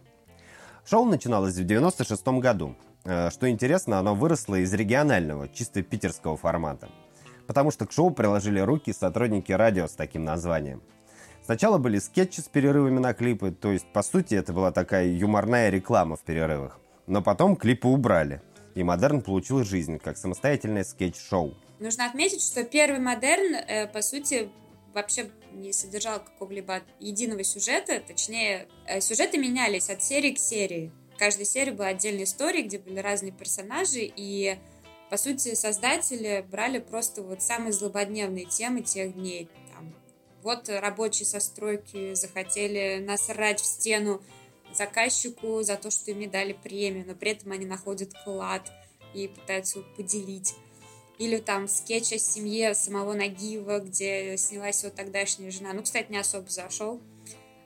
Шоу 0.89 1.03
начиналось 1.03 1.55
в 1.55 1.65
96 1.65 2.25
году. 2.39 2.73
Э, 3.03 3.29
что 3.29 3.49
интересно, 3.49 3.99
оно 3.99 4.15
выросло 4.15 4.55
из 4.55 4.73
регионального, 4.73 5.49
чисто 5.49 5.81
питерского 5.83 6.37
формата. 6.37 6.87
Потому 7.45 7.71
что 7.71 7.85
к 7.85 7.91
шоу 7.91 8.11
приложили 8.11 8.61
руки 8.61 8.93
сотрудники 8.93 9.51
радио 9.51 9.87
с 9.87 9.95
таким 9.95 10.23
названием. 10.23 10.81
Сначала 11.43 11.77
были 11.77 11.99
скетчи 11.99 12.39
с 12.39 12.45
перерывами 12.45 12.99
на 12.99 13.13
клипы, 13.13 13.51
то 13.51 13.73
есть, 13.73 13.85
по 13.91 14.01
сути, 14.01 14.35
это 14.35 14.53
была 14.53 14.71
такая 14.71 15.07
юморная 15.07 15.69
реклама 15.69 16.15
в 16.15 16.21
перерывах. 16.21 16.79
Но 17.05 17.21
потом 17.21 17.57
клипы 17.57 17.89
убрали, 17.89 18.41
и 18.73 18.81
«Модерн» 18.81 19.21
получил 19.21 19.65
жизнь 19.65 19.99
как 19.99 20.17
самостоятельное 20.17 20.85
скетч-шоу. 20.85 21.53
Нужно 21.79 22.05
отметить, 22.05 22.41
что 22.41 22.63
первый 22.63 23.01
«Модерн», 23.01 23.55
э, 23.55 23.87
по 23.87 24.01
сути, 24.01 24.49
вообще 24.93 25.29
не 25.57 25.73
содержал 25.73 26.19
какого-либо 26.23 26.81
единого 26.99 27.43
сюжета, 27.43 27.99
точнее, 27.99 28.67
э, 28.85 29.01
сюжеты 29.01 29.37
менялись 29.37 29.89
от 29.89 30.03
серии 30.03 30.31
к 30.31 30.39
серии. 30.39 30.91
В 31.15 31.17
каждой 31.17 31.45
серии 31.45 31.71
была 31.71 31.87
отдельная 31.87 32.25
история, 32.25 32.61
где 32.61 32.77
были 32.79 32.99
разные 32.99 33.31
персонажи, 33.31 34.11
и, 34.15 34.57
по 35.09 35.17
сути, 35.17 35.55
создатели 35.55 36.45
брали 36.49 36.79
просто 36.79 37.23
вот 37.23 37.41
самые 37.41 37.73
злободневные 37.73 38.45
темы 38.45 38.81
тех 38.81 39.15
дней. 39.15 39.49
Там, 39.73 39.95
вот 40.43 40.69
рабочие 40.69 41.25
со 41.25 41.39
стройки 41.39 42.13
захотели 42.13 43.03
насрать 43.03 43.59
в 43.59 43.65
стену 43.65 44.21
заказчику 44.73 45.63
за 45.63 45.75
то, 45.75 45.89
что 45.89 46.11
им 46.11 46.19
не 46.19 46.27
дали 46.27 46.53
премию, 46.53 47.05
но 47.07 47.15
при 47.15 47.31
этом 47.31 47.51
они 47.51 47.65
находят 47.65 48.13
клад 48.23 48.71
и 49.13 49.27
пытаются 49.27 49.79
его 49.79 49.87
поделить. 49.95 50.53
Или 51.17 51.37
там 51.37 51.67
скетч 51.67 52.13
о 52.13 52.19
семье 52.19 52.73
самого 52.75 53.13
Нагиева, 53.13 53.79
где 53.79 54.37
снялась 54.37 54.83
его 54.83 54.93
тогдашняя 54.95 55.49
жена. 55.51 55.73
Ну, 55.73 55.81
кстати, 55.81 56.11
не 56.11 56.17
особо 56.17 56.49
зашел. 56.49 57.01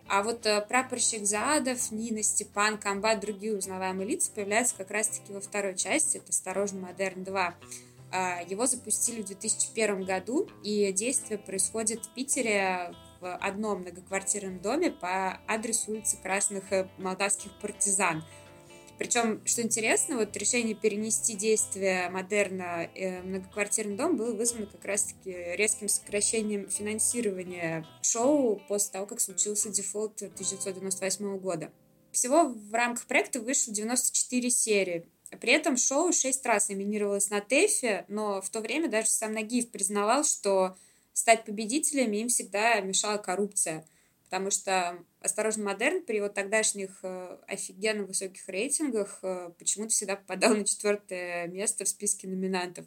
А 0.08 0.24
вот 0.24 0.46
э, 0.46 0.62
прапорщик 0.62 1.26
Задов, 1.26 1.92
Нина, 1.92 2.22
Степан, 2.24 2.78
Комбат, 2.78 3.22
другие 3.22 3.58
узнаваемые 3.58 4.08
лица 4.08 4.32
появляются 4.34 4.76
как 4.76 4.92
раз-таки 4.92 5.32
во 5.32 5.40
второй 5.40 5.76
части, 5.76 6.18
это 6.18 6.30
«Осторожно, 6.30 6.82
Модерн 6.82 7.24
2». 7.24 7.54
А, 8.14 8.42
его 8.46 8.66
запустили 8.68 9.22
в 9.22 9.28
2001 9.28 10.04
году, 10.04 10.50
и 10.64 10.92
действие 10.92 11.38
происходит 11.38 12.06
в 12.06 12.14
Питере 12.14 12.94
в 13.22 13.36
одном 13.38 13.82
многоквартирном 13.82 14.60
доме 14.60 14.92
по 14.92 15.40
адресу 15.48 15.92
улицы 15.92 16.18
Красных 16.22 16.72
э, 16.74 16.90
Молдавских 16.98 17.52
партизан– 17.62 18.26
причем, 19.02 19.42
что 19.46 19.64
интересно, 19.64 20.16
вот 20.16 20.38
решение 20.38 20.76
перенести 20.76 21.34
действие 21.34 22.08
модерна 22.12 22.88
э, 22.94 23.24
многоквартирный 23.24 23.98
дом 23.98 24.16
было 24.16 24.32
вызвано 24.36 24.68
как 24.68 24.86
раз-таки 24.86 25.32
резким 25.56 25.90
сокращением 25.90 26.70
финансирования 26.70 27.84
шоу 28.04 28.62
после 28.68 28.92
того, 28.92 29.08
как 29.08 29.20
случился 29.20 29.70
дефолт 29.70 30.22
1998 30.22 31.40
года. 31.40 31.72
Всего 32.12 32.44
в 32.50 32.72
рамках 32.76 33.08
проекта 33.08 33.40
вышло 33.40 33.74
94 33.74 34.52
серии. 34.52 35.08
При 35.40 35.52
этом 35.52 35.78
шоу 35.78 36.14
шесть 36.14 36.46
раз 36.46 36.70
номинировалось 36.70 37.32
на 37.32 37.42
ТЭФе, 37.42 38.06
но 38.08 38.40
в 38.40 38.52
то 38.52 38.62
время 38.62 38.88
даже 38.88 39.10
сам 39.10 39.34
Нагиев 39.34 39.72
признавал, 39.72 40.24
что 40.24 40.78
стать 41.14 41.44
победителями 41.46 42.18
им 42.18 42.28
всегда 42.28 42.80
мешала 42.82 43.18
коррупция– 43.18 43.84
потому 44.32 44.50
что 44.50 44.98
«Осторожно, 45.20 45.66
модерн» 45.66 46.06
при 46.06 46.16
его 46.16 46.30
тогдашних 46.30 47.00
э, 47.04 47.38
офигенно 47.48 48.06
высоких 48.06 48.48
рейтингах 48.48 49.20
э, 49.24 49.52
почему-то 49.60 49.92
всегда 49.92 50.16
попадал 50.16 50.56
на 50.56 50.64
четвертое 50.64 51.48
место 51.48 51.84
в 51.84 51.90
списке 51.90 52.30
номинантов. 52.30 52.86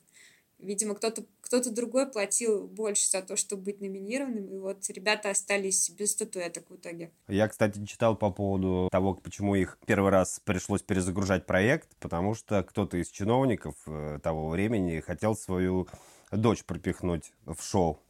Видимо, 0.58 0.94
кто-то 0.94 1.26
кто 1.42 1.60
другой 1.70 2.10
платил 2.10 2.66
больше 2.66 3.06
за 3.10 3.20
то, 3.20 3.36
чтобы 3.36 3.64
быть 3.64 3.82
номинированным, 3.82 4.54
и 4.54 4.56
вот 4.56 4.88
ребята 4.88 5.28
остались 5.28 5.90
без 5.90 6.12
статуэток 6.12 6.70
в 6.70 6.76
итоге. 6.76 7.12
Я, 7.28 7.46
кстати, 7.46 7.84
читал 7.84 8.16
по 8.16 8.30
поводу 8.30 8.88
того, 8.90 9.12
почему 9.12 9.54
их 9.54 9.76
первый 9.84 10.10
раз 10.10 10.40
пришлось 10.42 10.80
перезагружать 10.80 11.44
проект, 11.44 11.94
потому 12.00 12.34
что 12.34 12.62
кто-то 12.62 12.96
из 12.96 13.10
чиновников 13.10 13.74
э, 13.86 14.18
того 14.22 14.48
времени 14.48 15.00
хотел 15.00 15.36
свою 15.36 15.88
дочь 16.32 16.64
пропихнуть 16.64 17.32
в 17.44 17.62
шоу 17.62 18.00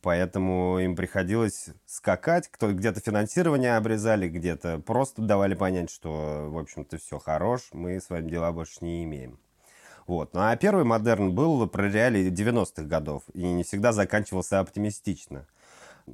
Поэтому 0.00 0.78
им 0.78 0.94
приходилось 0.94 1.70
скакать, 1.86 2.48
кто 2.48 2.72
где-то 2.72 3.00
финансирование 3.00 3.76
обрезали, 3.76 4.28
где-то 4.28 4.78
просто 4.78 5.22
давали 5.22 5.54
понять, 5.54 5.90
что, 5.90 6.48
в 6.50 6.58
общем-то, 6.58 6.98
все 6.98 7.18
хорош, 7.18 7.68
мы 7.72 8.00
с 8.00 8.08
вами 8.08 8.30
дела 8.30 8.52
больше 8.52 8.76
не 8.82 9.04
имеем. 9.04 9.38
Вот. 10.06 10.34
Ну 10.34 10.40
а 10.40 10.56
первый 10.56 10.84
модерн 10.84 11.34
был 11.34 11.66
про 11.68 11.88
реалии 11.88 12.30
90-х 12.30 12.82
годов 12.84 13.24
и 13.34 13.42
не 13.42 13.62
всегда 13.62 13.92
заканчивался 13.92 14.60
оптимистично. 14.60 15.46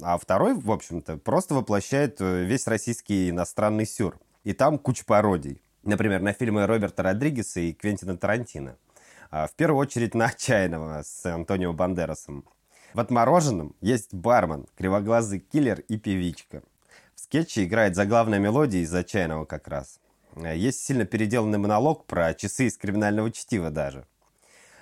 А 0.01 0.17
второй, 0.17 0.53
в 0.53 0.71
общем-то, 0.71 1.17
просто 1.17 1.55
воплощает 1.55 2.19
э, 2.19 2.43
весь 2.43 2.67
российский 2.67 3.29
иностранный 3.29 3.85
сюр. 3.85 4.19
И 4.43 4.51
там 4.51 4.77
куча 4.77 5.05
пародий. 5.05 5.61
Например, 5.83 6.21
на 6.21 6.33
фильмы 6.33 6.65
Роберта 6.65 7.03
Родригеса 7.03 7.61
и 7.61 7.71
Квентина 7.71 8.17
Тарантино. 8.17 8.75
А 9.31 9.47
в 9.47 9.53
первую 9.53 9.79
очередь 9.79 10.13
на 10.13 10.25
«Отчаянного» 10.29 11.03
с 11.03 11.25
Антонио 11.25 11.71
Бандерасом. 11.71 12.43
В 12.95 13.01
«Отмороженном» 13.01 13.75
есть 13.81 14.13
бармен, 14.13 14.67
кривоглазый 14.77 15.41
киллер 15.41 15.81
и 15.81 15.97
певичка. 15.97 16.63
В 17.13 17.19
скетче 17.19 17.65
играет 17.65 17.93
заглавная 17.93 18.39
мелодия 18.39 18.79
из 18.79 18.95
«Отчаянного» 18.95 19.43
как 19.43 19.67
раз. 19.67 19.99
Э, 20.37 20.55
есть 20.55 20.79
сильно 20.79 21.03
переделанный 21.03 21.57
монолог 21.57 22.05
про 22.05 22.33
часы 22.33 22.67
из 22.67 22.77
криминального 22.77 23.31
чтива 23.31 23.69
даже. 23.69 24.05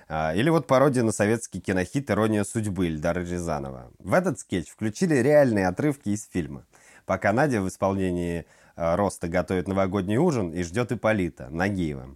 А, 0.08 0.32
или 0.36 0.51
вот 0.51 0.67
пародия 0.67 1.01
на 1.01 1.12
советский 1.12 1.60
кинохит 1.60 2.12
«Ирония 2.12 2.43
судьбы» 2.43 2.86
Эльдара 2.86 3.22
Рязанова. 3.22 3.91
В 3.98 4.13
этот 4.13 4.38
скетч 4.38 4.70
включили 4.70 5.15
реальные 5.15 5.67
отрывки 5.67 6.10
из 6.10 6.27
фильма. 6.27 6.67
Пока 7.08 7.34
Надя 7.34 7.63
в 7.63 7.67
исполнении 7.67 8.46
э, 8.75 8.96
Роста 8.96 9.27
готовит 9.27 9.67
новогодний 9.67 10.17
ужин 10.17 10.51
и 10.51 10.62
ждет 10.62 10.91
Ипполита, 10.91 11.50
Нагиева. 11.50 12.15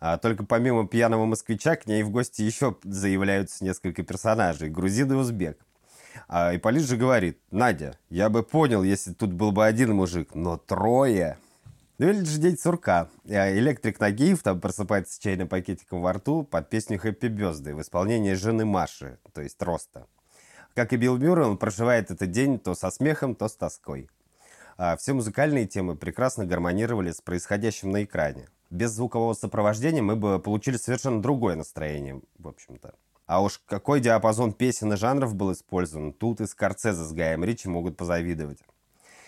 А 0.00 0.16
только 0.16 0.44
помимо 0.44 0.86
пьяного 0.86 1.24
москвича 1.24 1.76
к 1.76 1.86
ней 1.86 2.02
в 2.02 2.10
гости 2.10 2.42
еще 2.42 2.76
заявляются 2.84 3.64
несколько 3.64 4.02
персонажей, 4.02 4.70
грузин 4.70 5.12
и 5.12 5.16
узбек. 5.16 5.58
А 6.28 6.54
Ипполит 6.54 6.84
же 6.84 6.96
говорит, 6.96 7.40
Надя, 7.50 7.96
я 8.10 8.28
бы 8.28 8.42
понял, 8.42 8.82
если 8.82 9.12
тут 9.12 9.32
был 9.32 9.52
бы 9.52 9.66
один 9.66 9.94
мужик, 9.94 10.34
но 10.34 10.56
трое... 10.56 11.38
Ну 11.98 12.08
или 12.08 12.22
же 12.22 12.38
день 12.38 12.56
сурка. 12.56 13.08
А 13.28 13.50
электрик 13.52 13.98
Нагиев 13.98 14.40
там 14.44 14.60
просыпается 14.60 15.14
с 15.14 15.18
чайным 15.18 15.48
пакетиком 15.48 16.00
во 16.00 16.12
рту 16.12 16.44
под 16.44 16.70
песню 16.70 16.96
«Хэппи 16.96 17.26
Бёзды» 17.26 17.74
в 17.74 17.80
исполнении 17.80 18.34
жены 18.34 18.64
Маши, 18.64 19.18
то 19.32 19.40
есть 19.42 19.60
Роста. 19.60 20.06
Как 20.74 20.92
и 20.92 20.96
Билл 20.96 21.16
Мюррей, 21.16 21.46
он 21.46 21.58
проживает 21.58 22.12
этот 22.12 22.30
день 22.30 22.60
то 22.60 22.76
со 22.76 22.92
смехом, 22.92 23.34
то 23.34 23.48
с 23.48 23.56
тоской. 23.56 24.08
А 24.76 24.96
все 24.96 25.12
музыкальные 25.12 25.66
темы 25.66 25.96
прекрасно 25.96 26.46
гармонировали 26.46 27.10
с 27.10 27.20
происходящим 27.20 27.90
на 27.90 28.04
экране. 28.04 28.48
Без 28.70 28.90
звукового 28.90 29.34
сопровождения 29.34 30.02
мы 30.02 30.16
бы 30.16 30.38
получили 30.38 30.76
совершенно 30.76 31.22
другое 31.22 31.56
настроение, 31.56 32.20
в 32.38 32.48
общем-то. 32.48 32.94
А 33.26 33.42
уж 33.42 33.60
какой 33.66 34.00
диапазон 34.00 34.52
песен 34.52 34.92
и 34.92 34.96
жанров 34.96 35.34
был 35.34 35.52
использован, 35.52 36.12
тут 36.12 36.40
и 36.40 36.46
Скорцезе 36.46 37.04
с 37.04 37.12
Гаем 37.12 37.44
Ричи 37.44 37.68
могут 37.68 37.96
позавидовать. 37.96 38.58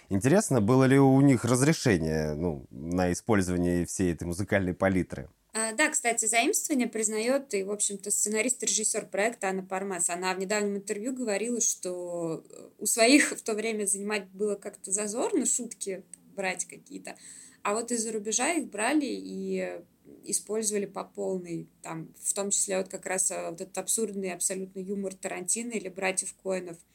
Интересно, 0.08 0.60
было 0.60 0.84
ли 0.84 0.98
у 0.98 1.20
них 1.20 1.44
разрешение 1.44 2.34
ну, 2.34 2.66
на 2.70 3.12
использование 3.12 3.86
всей 3.86 4.12
этой 4.12 4.24
музыкальной 4.24 4.74
палитры? 4.74 5.28
А, 5.52 5.72
да, 5.72 5.88
кстати, 5.88 6.26
заимствование 6.26 6.86
признает 6.86 7.54
и, 7.54 7.62
в 7.62 7.70
общем-то, 7.70 8.10
сценарист 8.10 8.62
и 8.62 8.66
режиссер 8.66 9.06
проекта 9.06 9.48
Анна 9.48 9.62
Пармас. 9.62 10.08
Она 10.08 10.32
в 10.34 10.38
недавнем 10.38 10.76
интервью 10.76 11.12
говорила, 11.12 11.60
что 11.60 12.44
э, 12.48 12.68
у 12.78 12.86
своих 12.86 13.32
в 13.32 13.42
то 13.42 13.54
время 13.54 13.84
занимать 13.86 14.28
было 14.30 14.54
как-то 14.54 14.92
зазорно, 14.92 15.46
шутки 15.46 16.04
брать 16.36 16.64
какие-то. 16.64 17.16
А 17.62 17.74
вот 17.74 17.92
из-за 17.92 18.12
рубежа 18.12 18.52
их 18.52 18.68
брали 18.68 19.06
и 19.06 19.82
использовали 20.24 20.86
по 20.86 21.04
полной, 21.04 21.68
там, 21.82 22.12
в 22.20 22.34
том 22.34 22.50
числе 22.50 22.78
вот 22.78 22.88
как 22.88 23.06
раз 23.06 23.30
э, 23.30 23.50
вот 23.50 23.60
этот 23.60 23.76
абсурдный 23.78 24.32
абсолютно 24.32 24.80
юмор 24.80 25.14
Тарантино 25.14 25.72
или 25.72 25.88
братьев 25.88 26.34
Коинов– 26.42 26.78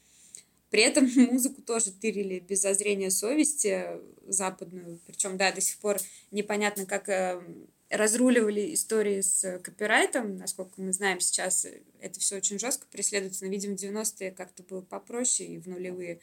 при 0.76 0.84
этом 0.84 1.10
музыку 1.32 1.62
тоже 1.62 1.92
тырили 1.92 2.40
без 2.40 2.62
зазрения 2.62 3.10
совести 3.10 3.86
западную. 4.28 5.00
Причем, 5.06 5.38
да, 5.38 5.54
до 5.54 5.62
сих 5.62 5.78
пор 5.78 6.00
непонятно, 6.32 6.86
как 6.86 7.08
э, 7.08 7.42
разруливали 7.90 8.74
истории 8.74 9.22
с 9.22 9.60
копирайтом. 9.60 10.36
Насколько 10.36 10.82
мы 10.82 10.92
знаем, 10.92 11.22
сейчас 11.22 11.66
это 12.02 12.20
все 12.20 12.36
очень 12.36 12.60
жестко 12.60 12.88
преследуется. 12.92 13.46
Но, 13.46 13.52
видимо, 13.52 13.78
в 13.78 13.82
90-е 13.82 14.32
как-то 14.32 14.64
было 14.64 14.82
попроще 14.82 15.50
и 15.50 15.60
в 15.60 15.68
нулевые. 15.68 16.16
А, 16.16 16.20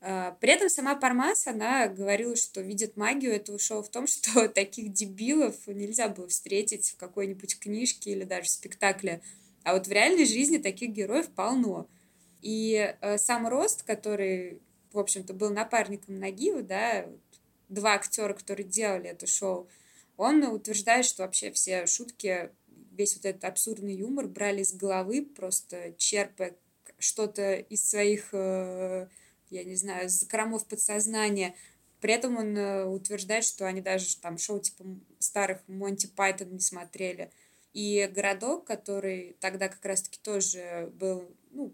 при 0.00 0.50
этом 0.50 0.68
сама 0.68 0.96
Пармас, 0.96 1.46
она 1.46 1.86
говорила, 1.88 2.34
что 2.34 2.60
видит 2.60 2.96
магию 2.96 3.32
этого 3.32 3.58
шоу 3.58 3.82
в 3.82 3.90
том, 3.90 4.06
что 4.08 4.48
таких 4.48 4.92
дебилов 4.92 5.66
нельзя 5.66 6.08
было 6.08 6.28
встретить 6.28 6.90
в 6.90 6.96
какой-нибудь 6.96 7.58
книжке 7.58 8.12
или 8.12 8.24
даже 8.24 8.48
спектакле. 8.48 9.20
А 9.62 9.74
вот 9.74 9.86
в 9.86 9.92
реальной 9.92 10.24
жизни 10.24 10.58
таких 10.58 10.90
героев 10.90 11.28
полно. 11.28 11.86
И 12.40 12.94
э, 13.00 13.18
сам 13.18 13.46
Рост, 13.46 13.82
который, 13.82 14.60
в 14.92 14.98
общем-то, 14.98 15.34
был 15.34 15.50
напарником 15.50 16.18
Нагива, 16.18 16.62
да, 16.62 17.06
два 17.68 17.94
актера, 17.94 18.32
которые 18.32 18.66
делали 18.66 19.10
это 19.10 19.26
шоу, 19.26 19.68
он 20.16 20.42
утверждает, 20.44 21.04
что 21.04 21.22
вообще 21.22 21.50
все 21.50 21.86
шутки, 21.86 22.50
весь 22.92 23.16
вот 23.16 23.24
этот 23.24 23.44
абсурдный 23.44 23.94
юмор 23.94 24.26
брали 24.26 24.62
из 24.62 24.72
головы, 24.74 25.24
просто 25.24 25.94
черпая 25.96 26.56
что-то 26.98 27.54
из 27.54 27.88
своих, 27.88 28.28
э, 28.32 29.06
я 29.50 29.64
не 29.64 29.76
знаю, 29.76 30.08
закромов 30.08 30.66
подсознания. 30.66 31.54
При 32.00 32.14
этом 32.14 32.36
он 32.38 32.56
э, 32.56 32.84
утверждает, 32.86 33.44
что 33.44 33.66
они 33.66 33.80
даже 33.80 34.16
там 34.16 34.38
шоу 34.38 34.60
типа 34.60 34.84
старых 35.18 35.60
Монти 35.66 36.06
Пайтон 36.06 36.52
не 36.52 36.60
смотрели. 36.60 37.30
И 37.72 38.10
городок, 38.14 38.66
который 38.66 39.36
тогда 39.40 39.68
как 39.68 39.84
раз-таки 39.84 40.18
тоже 40.22 40.90
был, 40.94 41.30
ну, 41.50 41.72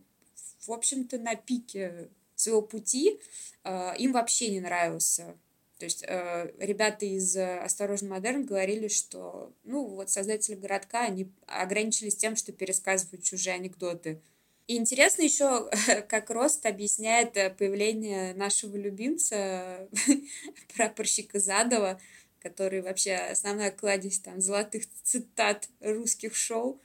в 0.66 0.72
общем-то, 0.72 1.18
на 1.18 1.36
пике 1.36 2.10
своего 2.34 2.62
пути, 2.62 3.20
э, 3.64 3.92
им 3.98 4.12
вообще 4.12 4.50
не 4.50 4.60
нравился. 4.60 5.36
То 5.78 5.84
есть 5.84 6.02
э, 6.06 6.52
ребята 6.58 7.04
из 7.04 7.36
«Осторожно, 7.36 8.08
модерн» 8.08 8.44
говорили, 8.44 8.88
что, 8.88 9.52
ну, 9.64 9.84
вот 9.84 10.10
создатели 10.10 10.54
городка, 10.54 11.04
они 11.04 11.30
ограничились 11.46 12.16
тем, 12.16 12.34
что 12.34 12.52
пересказывают 12.52 13.22
чужие 13.22 13.54
анекдоты. 13.54 14.22
И 14.66 14.76
интересно 14.76 15.22
еще, 15.22 15.70
как 16.08 16.30
Рост 16.30 16.66
объясняет 16.66 17.36
э, 17.36 17.50
появление 17.50 18.34
нашего 18.34 18.76
любимца, 18.76 19.88
прапорщика 20.74 21.38
Задова, 21.38 22.00
который 22.40 22.82
вообще 22.82 23.14
основная 23.14 23.70
кладезь 23.70 24.18
там 24.18 24.40
золотых 24.40 24.84
цитат 25.02 25.68
русских 25.80 26.34
шоу. 26.34 26.80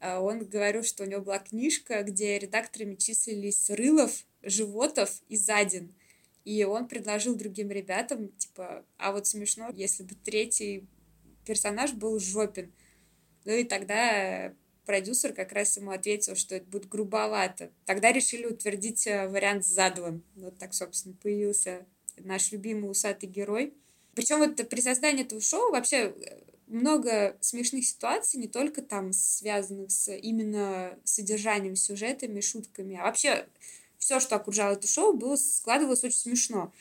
А 0.00 0.20
он 0.20 0.44
говорил, 0.44 0.82
что 0.82 1.04
у 1.04 1.06
него 1.06 1.22
была 1.22 1.38
книжка, 1.38 2.02
где 2.02 2.38
редакторами 2.38 2.96
числились 2.96 3.70
Рылов, 3.70 4.24
Животов 4.42 5.22
и 5.28 5.36
Задин. 5.36 5.94
И 6.44 6.64
он 6.64 6.88
предложил 6.88 7.36
другим 7.36 7.70
ребятам, 7.70 8.28
типа, 8.32 8.84
а 8.98 9.12
вот 9.12 9.26
смешно, 9.26 9.70
если 9.72 10.02
бы 10.02 10.14
третий 10.14 10.86
персонаж 11.46 11.92
был 11.92 12.18
Жопин. 12.18 12.72
Ну 13.44 13.52
и 13.52 13.64
тогда 13.64 14.52
продюсер 14.84 15.32
как 15.32 15.52
раз 15.52 15.76
ему 15.76 15.90
ответил, 15.90 16.36
что 16.36 16.54
это 16.56 16.66
будет 16.66 16.88
грубовато. 16.88 17.70
Тогда 17.86 18.12
решили 18.12 18.46
утвердить 18.46 19.06
э, 19.06 19.28
вариант 19.28 19.64
с 19.64 19.68
Задовым. 19.68 20.22
Вот 20.36 20.58
так, 20.58 20.74
собственно, 20.74 21.14
появился 21.22 21.86
наш 22.18 22.52
любимый 22.52 22.90
усатый 22.90 23.28
герой. 23.28 23.74
Причем 24.14 24.38
вот 24.38 24.68
при 24.68 24.80
создании 24.80 25.24
этого 25.24 25.40
шоу 25.40 25.72
вообще 25.72 25.96
э, 25.96 26.40
много 26.66 27.36
смешных 27.40 27.84
ситуаций, 27.84 28.40
не 28.40 28.48
только 28.48 28.82
там 28.82 29.12
связанных 29.12 29.90
с 29.90 30.12
именно 30.12 30.98
содержанием, 31.04 31.76
сюжетами, 31.76 32.40
шутками, 32.40 32.96
а 32.96 33.04
вообще 33.04 33.46
все, 33.98 34.20
что 34.20 34.36
окружало 34.36 34.72
это 34.72 34.86
шоу, 34.86 35.14
было, 35.14 35.36
складывалось 35.36 36.04
очень 36.04 36.18
смешно. 36.18 36.72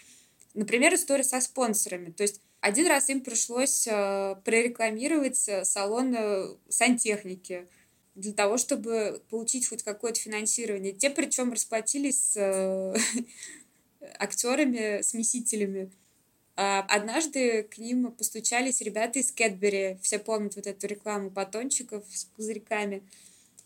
Например, 0.53 0.93
история 0.93 1.23
со 1.23 1.41
спонсорами. 1.41 2.11
То 2.11 2.23
есть 2.23 2.41
один 2.61 2.87
раз 2.87 3.09
им 3.09 3.21
пришлось 3.21 3.87
э, 3.87 4.35
прорекламировать 4.43 5.49
салон 5.63 6.57
сантехники 6.69 7.67
для 8.15 8.33
того, 8.33 8.57
чтобы 8.57 9.21
получить 9.29 9.67
хоть 9.67 9.83
какое-то 9.83 10.19
финансирование. 10.19 10.93
Те 10.93 11.09
причем 11.09 11.51
расплатились 11.51 12.33
с 12.33 12.37
э, 12.37 12.95
актерами, 14.19 15.01
смесителями. 15.01 15.91
А, 16.55 16.81
однажды 16.81 17.63
к 17.63 17.79
ним 17.79 18.11
постучались 18.11 18.81
ребята 18.81 19.19
из 19.19 19.31
Кэтбери. 19.31 19.97
Все 20.01 20.19
помнят 20.19 20.55
вот 20.55 20.67
эту 20.67 20.85
рекламу 20.85 21.31
батончиков 21.31 22.03
с 22.13 22.25
пузырьками. 22.25 23.01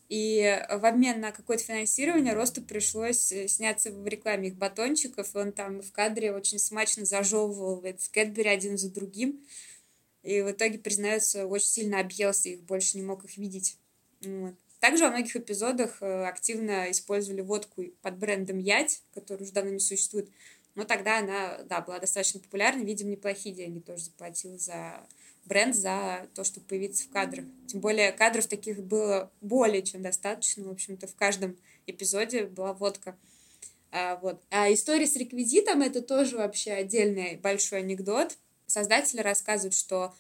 И 0.08 0.58
в 0.70 0.86
обмен 0.86 1.20
на 1.20 1.34
какое-то 1.34 1.66
финансирование 1.66 2.34
Росту 2.34 2.62
пришлось 2.62 3.30
э, 3.34 3.50
сняться 3.50 3.92
в 3.92 4.08
рекламе 4.08 4.48
их 4.48 4.56
батончиков. 4.56 5.36
Он 5.36 5.52
там 5.52 5.82
в 5.82 5.92
кадре 5.92 6.32
очень 6.32 6.60
смачно 6.60 7.04
зажевывал 7.04 7.82
этот 7.84 8.08
Кэтбери 8.08 8.48
один 8.48 8.78
за 8.78 8.90
другим. 8.90 9.46
И 10.24 10.42
в 10.42 10.52
итоге, 10.52 10.80
признается, 10.80 11.46
очень 11.46 11.68
сильно 11.68 12.00
объелся 12.00 12.50
их, 12.50 12.64
больше 12.64 12.98
не 12.98 13.04
мог 13.04 13.26
их 13.26 13.38
видеть. 13.38 13.78
Вот. 14.22 14.54
Также 14.80 15.06
во 15.06 15.10
многих 15.10 15.36
эпизодах 15.36 16.02
э, 16.02 16.26
активно 16.26 16.92
использовали 16.92 17.42
водку 17.42 17.84
под 18.02 18.18
брендом 18.18 18.60
Ять, 18.60 19.02
который 19.14 19.44
уже 19.44 19.52
давно 19.52 19.72
не 19.72 19.80
существует. 19.80 20.30
Но 20.76 20.84
тогда 20.84 21.18
она, 21.20 21.58
да, 21.64 21.82
была 21.82 21.98
достаточно 22.00 22.40
популярна. 22.40 22.84
Видимо, 22.84 23.12
неплохие 23.12 23.56
деньги 23.56 23.80
тоже 23.80 24.06
заплатил 24.06 24.60
за 24.60 25.08
бренд 25.46 25.76
за 25.76 26.28
то, 26.36 26.44
чтобы 26.44 26.68
появиться 26.68 27.06
в 27.06 27.10
кадрах. 27.10 27.46
Тем 27.68 27.80
более 27.80 28.12
кадров 28.12 28.46
таких 28.46 28.84
было 28.84 29.32
более 29.42 29.82
чем 29.82 30.04
достаточно. 30.04 30.66
В 30.66 30.72
общем-то, 30.72 31.08
в 31.08 31.16
каждом 31.16 31.58
эпизоде 31.88 32.46
была 32.46 32.74
водка. 32.74 33.18
А, 33.92 34.18
вот. 34.18 34.42
а 34.52 34.72
история 34.72 35.08
с 35.08 35.16
реквизитом— 35.16 35.82
это 35.82 36.02
тоже 36.02 36.38
вообще 36.38 36.74
отдельный 36.74 37.38
большой 37.38 37.80
анекдот. 37.80 38.38
Создатели 38.68 39.22
рассказывают, 39.22 39.74
что 39.74 40.14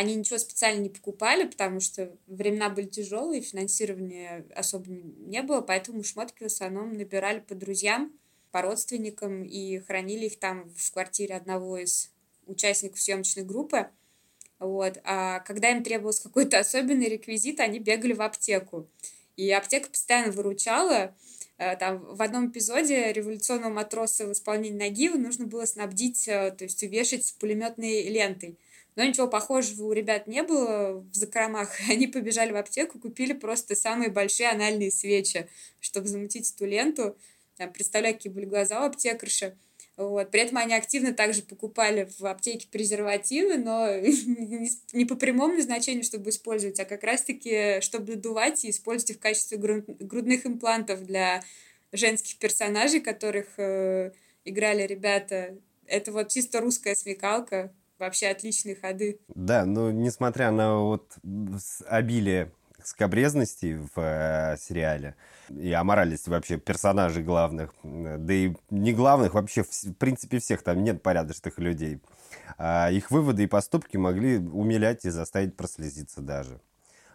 они 0.00 0.14
ничего 0.14 0.38
специально 0.38 0.80
не 0.80 0.88
покупали, 0.88 1.44
потому 1.44 1.78
что 1.80 2.16
времена 2.26 2.70
были 2.70 2.86
тяжелые, 2.86 3.42
финансирования 3.42 4.46
особо 4.54 4.86
не 4.88 5.42
было, 5.42 5.60
поэтому 5.60 6.02
шмотки 6.02 6.42
в 6.42 6.46
основном 6.46 6.94
набирали 6.94 7.40
по 7.40 7.54
друзьям, 7.54 8.12
по 8.50 8.62
родственникам 8.62 9.44
и 9.44 9.78
хранили 9.78 10.26
их 10.26 10.38
там 10.38 10.70
в 10.74 10.92
квартире 10.92 11.36
одного 11.36 11.76
из 11.76 12.10
участников 12.46 12.98
съемочной 12.98 13.44
группы. 13.44 13.88
Вот. 14.58 14.98
А 15.04 15.40
когда 15.40 15.70
им 15.70 15.82
требовался 15.82 16.22
какой-то 16.22 16.58
особенный 16.58 17.08
реквизит, 17.08 17.60
они 17.60 17.78
бегали 17.78 18.14
в 18.14 18.22
аптеку. 18.22 18.88
И 19.36 19.50
аптека 19.52 19.90
постоянно 19.90 20.32
выручала. 20.32 21.14
Э, 21.60 21.76
там 21.76 21.98
в 21.98 22.22
одном 22.22 22.48
эпизоде 22.48 23.12
революционного 23.12 23.70
матроса 23.70 24.26
в 24.26 24.32
исполнении 24.32 24.78
Нагиева 24.78 25.18
нужно 25.18 25.46
было 25.46 25.66
снабдить, 25.66 26.26
э, 26.26 26.52
то 26.52 26.64
есть 26.64 26.82
увешать 26.82 27.34
пулеметной 27.38 28.08
лентой. 28.08 28.56
Но 28.96 29.04
ничего 29.04 29.28
похожего 29.28 29.88
у 29.88 29.92
ребят 29.92 30.26
не 30.26 30.42
было 30.42 31.04
в 31.12 31.14
закромах. 31.14 31.70
Они 31.90 32.06
побежали 32.06 32.50
в 32.50 32.56
аптеку, 32.56 32.98
купили 32.98 33.34
просто 33.34 33.76
самые 33.76 34.08
большие 34.08 34.48
анальные 34.48 34.90
свечи, 34.90 35.48
чтобы 35.80 36.08
замутить 36.08 36.50
эту 36.50 36.64
ленту. 36.64 37.14
Там, 37.58 37.70
представляю, 37.74 38.14
какие 38.14 38.32
были 38.32 38.46
глаза 38.46 38.80
у 38.80 38.86
аптекарши. 38.86 39.54
Вот. 40.00 40.30
При 40.30 40.40
этом 40.40 40.56
они 40.56 40.72
активно 40.72 41.12
также 41.12 41.42
покупали 41.42 42.08
в 42.18 42.24
аптеке 42.24 42.66
презервативы, 42.72 43.58
но 43.58 43.86
не 44.94 45.04
по 45.04 45.14
прямому 45.14 45.56
назначению, 45.56 46.04
чтобы 46.04 46.30
использовать, 46.30 46.80
а 46.80 46.86
как 46.86 47.04
раз-таки, 47.04 47.82
чтобы 47.82 48.14
надувать 48.14 48.64
и 48.64 48.70
использовать 48.70 49.10
их 49.10 49.16
в 49.18 49.20
качестве 49.20 49.58
грудных 49.58 50.46
имплантов 50.46 51.04
для 51.04 51.42
женских 51.92 52.38
персонажей, 52.38 53.00
которых 53.00 53.58
э, 53.58 54.12
играли 54.46 54.86
ребята. 54.86 55.58
Это 55.84 56.12
вот 56.12 56.28
чисто 56.28 56.62
русская 56.62 56.94
смекалка, 56.94 57.70
вообще 57.98 58.28
отличные 58.28 58.76
ходы. 58.76 59.18
Да, 59.28 59.66
но 59.66 59.90
несмотря 59.90 60.50
на 60.50 60.78
вот 60.78 61.12
обилие 61.86 62.50
скобрезности 62.86 63.78
в 63.94 64.00
э, 64.00 64.56
сериале 64.58 65.16
и 65.48 65.72
аморальности 65.72 66.28
вообще 66.28 66.58
персонажей 66.58 67.22
главных, 67.22 67.74
да 67.82 68.32
и 68.32 68.54
не 68.70 68.92
главных, 68.92 69.34
вообще 69.34 69.62
в 69.62 69.94
принципе 69.94 70.38
всех 70.38 70.62
там 70.62 70.82
нет 70.82 71.02
порядочных 71.02 71.58
людей. 71.58 72.00
А 72.58 72.90
их 72.90 73.10
выводы 73.10 73.44
и 73.44 73.46
поступки 73.46 73.96
могли 73.96 74.38
умилять 74.38 75.04
и 75.04 75.10
заставить 75.10 75.56
прослезиться 75.56 76.20
даже. 76.20 76.60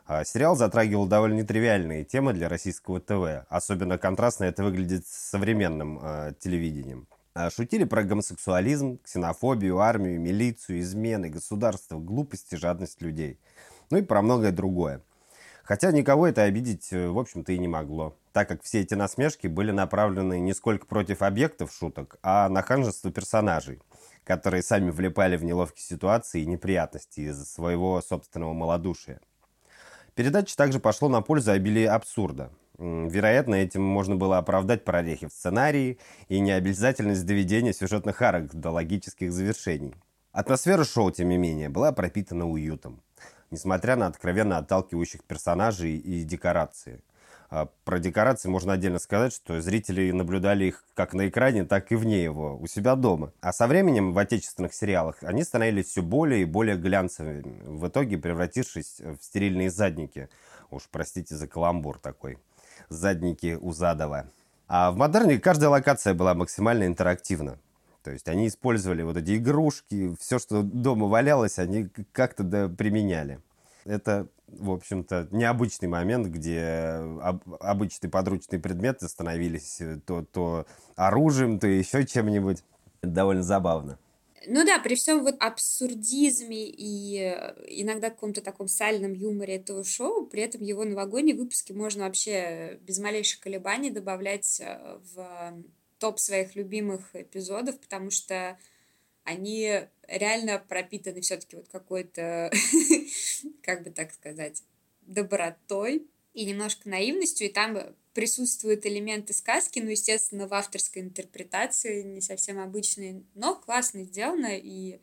А 0.07 0.23
сериал 0.23 0.55
затрагивал 0.55 1.07
довольно 1.07 1.35
нетривиальные 1.35 2.03
темы 2.03 2.33
для 2.33 2.47
российского 2.47 2.99
ТВ. 2.99 3.47
Особенно 3.49 3.97
контрастно 3.97 4.43
это 4.43 4.63
выглядит 4.63 5.07
с 5.07 5.29
современным 5.31 5.99
э, 6.01 6.33
телевидением. 6.39 7.07
А 7.33 7.49
шутили 7.49 7.83
про 7.83 8.03
гомосексуализм, 8.03 8.99
ксенофобию, 9.03 9.79
армию, 9.79 10.21
милицию, 10.21 10.79
измены, 10.79 11.29
государство, 11.29 11.99
глупость 11.99 12.53
и 12.53 12.55
жадность 12.55 13.01
людей. 13.01 13.39
Ну 13.89 13.97
и 13.97 14.03
про 14.03 14.21
многое 14.21 14.51
другое. 14.51 15.01
Хотя 15.65 15.91
никого 15.91 16.27
это 16.27 16.43
обидеть, 16.43 16.93
э, 16.93 17.07
в 17.07 17.17
общем-то, 17.17 17.51
и 17.51 17.57
не 17.57 17.67
могло, 17.67 18.15
так 18.33 18.47
как 18.47 18.61
все 18.61 18.81
эти 18.81 18.93
насмешки 18.93 19.47
были 19.47 19.71
направлены 19.71 20.39
не 20.39 20.53
сколько 20.53 20.85
против 20.85 21.23
объектов 21.23 21.73
шуток, 21.73 22.17
а 22.21 22.47
на 22.49 22.61
ханжество 22.61 23.11
персонажей, 23.11 23.81
которые 24.23 24.61
сами 24.61 24.91
влипали 24.91 25.37
в 25.37 25.43
неловкие 25.43 25.83
ситуации 25.83 26.41
и 26.41 26.45
неприятности 26.45 27.21
из-за 27.21 27.45
своего 27.45 27.99
собственного 28.01 28.53
малодушия. 28.53 29.19
Передача 30.13 30.55
также 30.55 30.79
пошло 30.79 31.09
на 31.09 31.21
пользу 31.21 31.51
обилия 31.51 31.95
абсурда. 31.95 32.51
Вероятно, 32.77 33.55
этим 33.55 33.81
можно 33.81 34.15
было 34.15 34.37
оправдать 34.37 34.85
прорехи 34.85 35.27
в 35.27 35.33
сценарии 35.33 35.97
и 36.27 36.41
необязательность 36.41 37.25
доведения 37.25 37.73
сюжетных 37.73 38.21
арок 38.21 38.53
до 38.53 38.69
логических 38.69 39.33
завершений. 39.33 39.95
Атмосфера 40.31 40.83
шоу, 40.83 41.09
тем 41.09 41.29
не 41.29 41.37
менее, 41.37 41.69
была 41.69 41.91
пропитана 41.91 42.47
уютом 42.47 43.01
несмотря 43.55 43.95
на 43.95 44.07
откровенно 44.07 44.57
отталкивающих 44.57 45.23
персонажей 45.23 45.95
и 45.95 46.23
декорации. 46.23 47.01
А 47.49 47.69
про 47.85 47.99
декорации 47.99 48.49
можно 48.49 48.73
отдельно 48.73 48.99
сказать, 48.99 49.31
что 49.31 49.61
зрители 49.61 50.11
наблюдали 50.11 50.65
их 50.65 50.83
как 50.93 51.13
на 51.13 51.29
экране, 51.29 51.63
так 51.63 51.89
и 51.91 51.95
вне 51.95 52.21
его, 52.21 52.57
у 52.57 52.67
себя 52.67 52.95
дома. 52.95 53.31
А 53.39 53.53
со 53.53 53.67
временем 53.67 54.13
в 54.13 54.17
отечественных 54.17 54.73
сериалах 54.73 55.17
они 55.21 55.43
становились 55.43 55.87
все 55.87 56.01
более 56.01 56.41
и 56.41 56.45
более 56.45 56.75
глянцевыми, 56.75 57.61
в 57.63 57.87
итоге 57.87 58.17
превратившись 58.17 58.99
в 58.99 59.23
стерильные 59.23 59.69
задники. 59.69 60.27
Уж 60.69 60.83
простите 60.91 61.35
за 61.35 61.47
каламбур 61.47 61.99
такой. 61.99 62.39
Задники 62.89 63.57
у 63.59 63.71
Задова. 63.71 64.25
А 64.67 64.91
в 64.91 64.97
модерне 64.97 65.39
каждая 65.39 65.69
локация 65.69 66.13
была 66.13 66.33
максимально 66.33 66.85
интерактивна. 66.85 67.57
То 68.03 68.11
есть 68.11 68.27
они 68.27 68.47
использовали 68.47 69.01
вот 69.01 69.17
эти 69.17 69.37
игрушки, 69.37 70.15
все, 70.19 70.37
что 70.37 70.61
дома 70.61 71.07
валялось, 71.07 71.57
они 71.57 71.89
как-то 72.11 72.43
да, 72.43 72.69
применяли. 72.69 73.39
Это, 73.85 74.27
в 74.47 74.71
общем-то, 74.71 75.27
необычный 75.31 75.87
момент, 75.87 76.27
где 76.27 76.63
об, 77.21 77.41
обычные 77.59 78.09
подручные 78.09 78.59
предметы 78.59 79.07
становились 79.07 79.79
э, 79.79 79.99
то, 80.05 80.23
то 80.23 80.65
оружием, 80.95 81.59
то 81.59 81.67
еще 81.67 82.05
чем-нибудь. 82.05 82.63
Это 83.01 83.11
довольно 83.11 83.43
забавно. 83.43 83.99
Ну 84.47 84.63
да, 84.65 84.79
при 84.79 84.95
всем 84.95 85.23
вот 85.23 85.35
абсурдизме 85.39 86.67
и 86.67 87.19
э, 87.19 87.55
иногда 87.67 88.09
каком-то 88.09 88.41
таком 88.41 88.67
сальном 88.67 89.13
юморе 89.13 89.55
этого 89.55 89.83
шоу, 89.83 90.25
при 90.25 90.41
этом 90.41 90.61
его 90.61 90.83
новогодние 90.83 91.35
выпуски 91.35 91.71
можно 91.71 92.05
вообще 92.05 92.79
без 92.81 92.99
малейших 92.99 93.39
колебаний 93.39 93.91
добавлять 93.91 94.59
э, 94.59 94.99
в 95.13 95.63
топ 95.99 96.19
своих 96.19 96.55
любимых 96.55 97.15
эпизодов, 97.15 97.79
потому 97.79 98.11
что 98.11 98.57
они 99.25 99.81
реально 100.07 100.59
пропитаны 100.59 101.19
все-таки 101.21 101.57
вот 101.57 101.67
какой-то, 101.67 102.51
как 103.61 103.83
бы 103.83 103.89
так 103.89 104.13
сказать, 104.13 104.63
добротой 105.01 106.07
и 106.33 106.45
немножко 106.45 106.87
наивностью, 106.87 107.47
и 107.47 107.51
там 107.51 107.77
присутствуют 108.13 108.85
элементы 108.85 109.33
сказки, 109.33 109.79
ну, 109.79 109.89
естественно, 109.89 110.47
в 110.47 110.53
авторской 110.53 111.01
интерпретации, 111.01 112.03
не 112.03 112.21
совсем 112.21 112.59
обычные, 112.59 113.23
но 113.33 113.55
классно 113.55 114.03
сделано, 114.03 114.57
и 114.57 115.01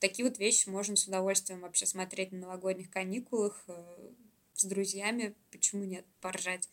такие 0.00 0.28
вот 0.28 0.38
вещи 0.38 0.68
можно 0.68 0.96
с 0.96 1.06
удовольствием 1.06 1.60
вообще 1.60 1.86
смотреть 1.86 2.32
на 2.32 2.40
новогодних 2.40 2.90
каникулах 2.90 3.64
э, 3.68 4.10
с 4.54 4.64
друзьями, 4.64 5.34
почему 5.50 5.84
нет, 5.84 6.04
поржать. 6.20 6.68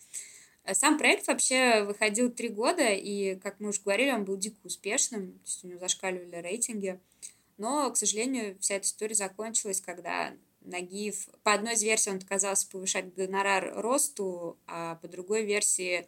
Э, 0.69 0.75
сам 0.75 0.97
проект 0.97 1.27
вообще 1.27 1.84
выходил 1.84 2.32
три 2.32 2.49
года, 2.49 2.89
и, 2.89 3.36
как 3.36 3.60
мы 3.60 3.69
уже 3.69 3.82
говорили, 3.82 4.12
он 4.12 4.25
был 4.25 4.38
дико 4.38 4.58
успешным, 4.63 5.34
то 5.34 5.45
есть 5.45 5.63
у 5.63 5.67
него 5.67 5.79
зашкаливали 5.79 6.36
рейтинги. 6.36 6.99
Но, 7.58 7.91
к 7.91 7.97
сожалению, 7.97 8.58
вся 8.60 8.75
эта 8.75 8.86
история 8.86 9.15
закончилась, 9.15 9.82
когда 9.82 10.34
Нагиев... 10.62 11.27
По 11.43 11.53
одной 11.53 11.73
из 11.73 11.84
версий 11.84 12.12
он 12.12 12.17
отказался 12.17 12.69
повышать 12.69 13.13
гонорар 13.15 13.73
росту, 13.75 14.58
а 14.67 14.95
по 14.95 15.08
другой 15.08 15.43
версии 15.43 16.08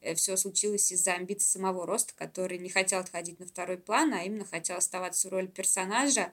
э, 0.00 0.14
все 0.14 0.36
случилось 0.36 0.92
из-за 0.92 1.14
амбиций 1.14 1.48
самого 1.48 1.86
роста, 1.86 2.12
который 2.14 2.58
не 2.58 2.68
хотел 2.68 3.00
отходить 3.00 3.40
на 3.40 3.46
второй 3.46 3.78
план, 3.78 4.12
а 4.12 4.22
именно 4.22 4.44
хотел 4.44 4.76
оставаться 4.76 5.28
в 5.28 5.32
роли 5.32 5.46
персонажа, 5.46 6.32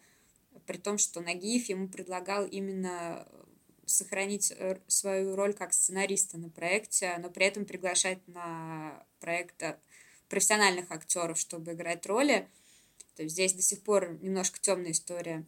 при 0.67 0.77
том, 0.77 0.97
что 0.97 1.21
Нагиев 1.21 1.69
ему 1.69 1.87
предлагал 1.87 2.45
именно 2.45 3.25
сохранить 3.91 4.51
э, 4.51 4.79
свою 4.87 5.35
роль 5.35 5.53
как 5.53 5.73
сценариста 5.73 6.37
на 6.37 6.49
проекте, 6.49 7.17
но 7.19 7.29
при 7.29 7.45
этом 7.45 7.65
приглашать 7.65 8.19
на 8.27 9.05
проект 9.19 9.61
э, 9.61 9.77
профессиональных 10.29 10.91
актеров, 10.91 11.39
чтобы 11.39 11.73
играть 11.73 12.05
роли. 12.05 12.47
То 13.15 13.23
есть 13.23 13.33
здесь 13.33 13.53
до 13.53 13.61
сих 13.61 13.81
пор 13.83 14.17
немножко 14.21 14.59
темная 14.59 14.91
история. 14.91 15.45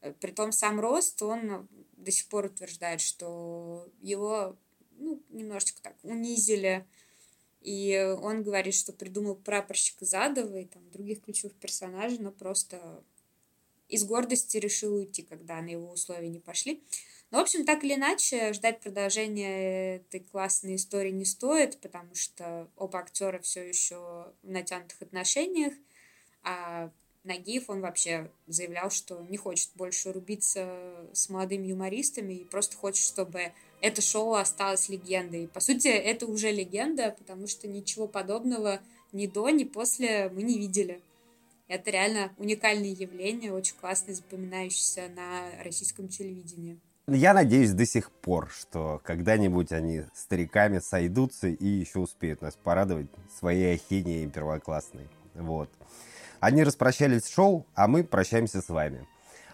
Э, 0.00 0.12
Притом 0.20 0.52
сам 0.52 0.80
Рост, 0.80 1.22
он 1.22 1.68
до 1.96 2.10
сих 2.10 2.26
пор 2.28 2.46
утверждает, 2.46 3.00
что 3.00 3.88
его 4.00 4.56
ну, 4.98 5.22
немножечко 5.30 5.82
так 5.82 5.96
унизили. 6.02 6.86
И 7.60 8.16
он 8.20 8.42
говорит, 8.42 8.74
что 8.74 8.92
придумал 8.92 9.36
прапорщика 9.36 10.04
Задова 10.04 10.56
и 10.56 10.64
там 10.64 10.82
других 10.90 11.22
ключевых 11.22 11.54
персонажей, 11.54 12.18
но 12.18 12.32
просто 12.32 13.04
из 13.92 14.04
гордости 14.04 14.56
решил 14.56 14.94
уйти, 14.94 15.22
когда 15.22 15.60
на 15.60 15.68
его 15.68 15.90
условия 15.90 16.28
не 16.28 16.40
пошли. 16.40 16.82
Ну, 17.30 17.38
в 17.38 17.42
общем, 17.42 17.64
так 17.64 17.84
или 17.84 17.94
иначе, 17.94 18.52
ждать 18.52 18.80
продолжения 18.80 19.96
этой 19.96 20.20
классной 20.20 20.76
истории 20.76 21.10
не 21.10 21.24
стоит, 21.24 21.78
потому 21.80 22.14
что 22.14 22.68
оба 22.76 22.98
актера 23.00 23.38
все 23.40 23.66
еще 23.66 23.96
в 24.42 24.50
натянутых 24.50 25.00
отношениях, 25.00 25.74
а 26.42 26.90
Нагиев, 27.24 27.70
он 27.70 27.80
вообще 27.80 28.30
заявлял, 28.48 28.90
что 28.90 29.22
не 29.28 29.36
хочет 29.36 29.70
больше 29.76 30.12
рубиться 30.12 31.06
с 31.12 31.28
молодыми 31.28 31.68
юмористами 31.68 32.34
и 32.34 32.44
просто 32.44 32.76
хочет, 32.76 33.04
чтобы 33.04 33.52
это 33.80 34.02
шоу 34.02 34.34
осталось 34.34 34.88
легендой. 34.88 35.46
По 35.48 35.60
сути, 35.60 35.88
это 35.88 36.26
уже 36.26 36.50
легенда, 36.50 37.14
потому 37.16 37.46
что 37.46 37.68
ничего 37.68 38.08
подобного 38.08 38.80
ни 39.12 39.26
до, 39.26 39.50
ни 39.50 39.64
после 39.64 40.30
мы 40.30 40.42
не 40.42 40.58
видели. 40.58 41.00
Это 41.68 41.90
реально 41.90 42.32
уникальное 42.36 42.90
явление, 42.90 43.52
очень 43.52 43.76
классно 43.76 44.14
запоминающееся 44.14 45.08
на 45.14 45.62
российском 45.62 46.08
телевидении. 46.08 46.78
Я 47.08 47.34
надеюсь 47.34 47.72
до 47.72 47.84
сих 47.84 48.10
пор, 48.10 48.48
что 48.50 49.00
когда-нибудь 49.04 49.72
они 49.72 50.04
стариками 50.14 50.78
сойдутся 50.78 51.48
и 51.48 51.66
еще 51.66 51.98
успеют 51.98 52.42
нас 52.42 52.54
порадовать 52.54 53.08
своей 53.38 53.74
ахинеей 53.74 54.30
первоклассной. 54.30 55.08
Вот. 55.34 55.68
Они 56.38 56.62
распрощались 56.62 57.24
с 57.24 57.28
шоу, 57.28 57.66
а 57.74 57.88
мы 57.88 58.04
прощаемся 58.04 58.62
с 58.62 58.68
вами. 58.68 59.06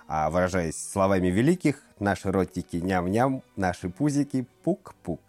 А 0.06 0.30
выражаясь 0.30 0.76
словами 0.76 1.28
великих, 1.28 1.82
наши 1.98 2.30
ротики 2.30 2.76
ням-ням, 2.76 3.42
наши 3.56 3.88
пузики 3.88 4.46
пук-пук. 4.62 5.20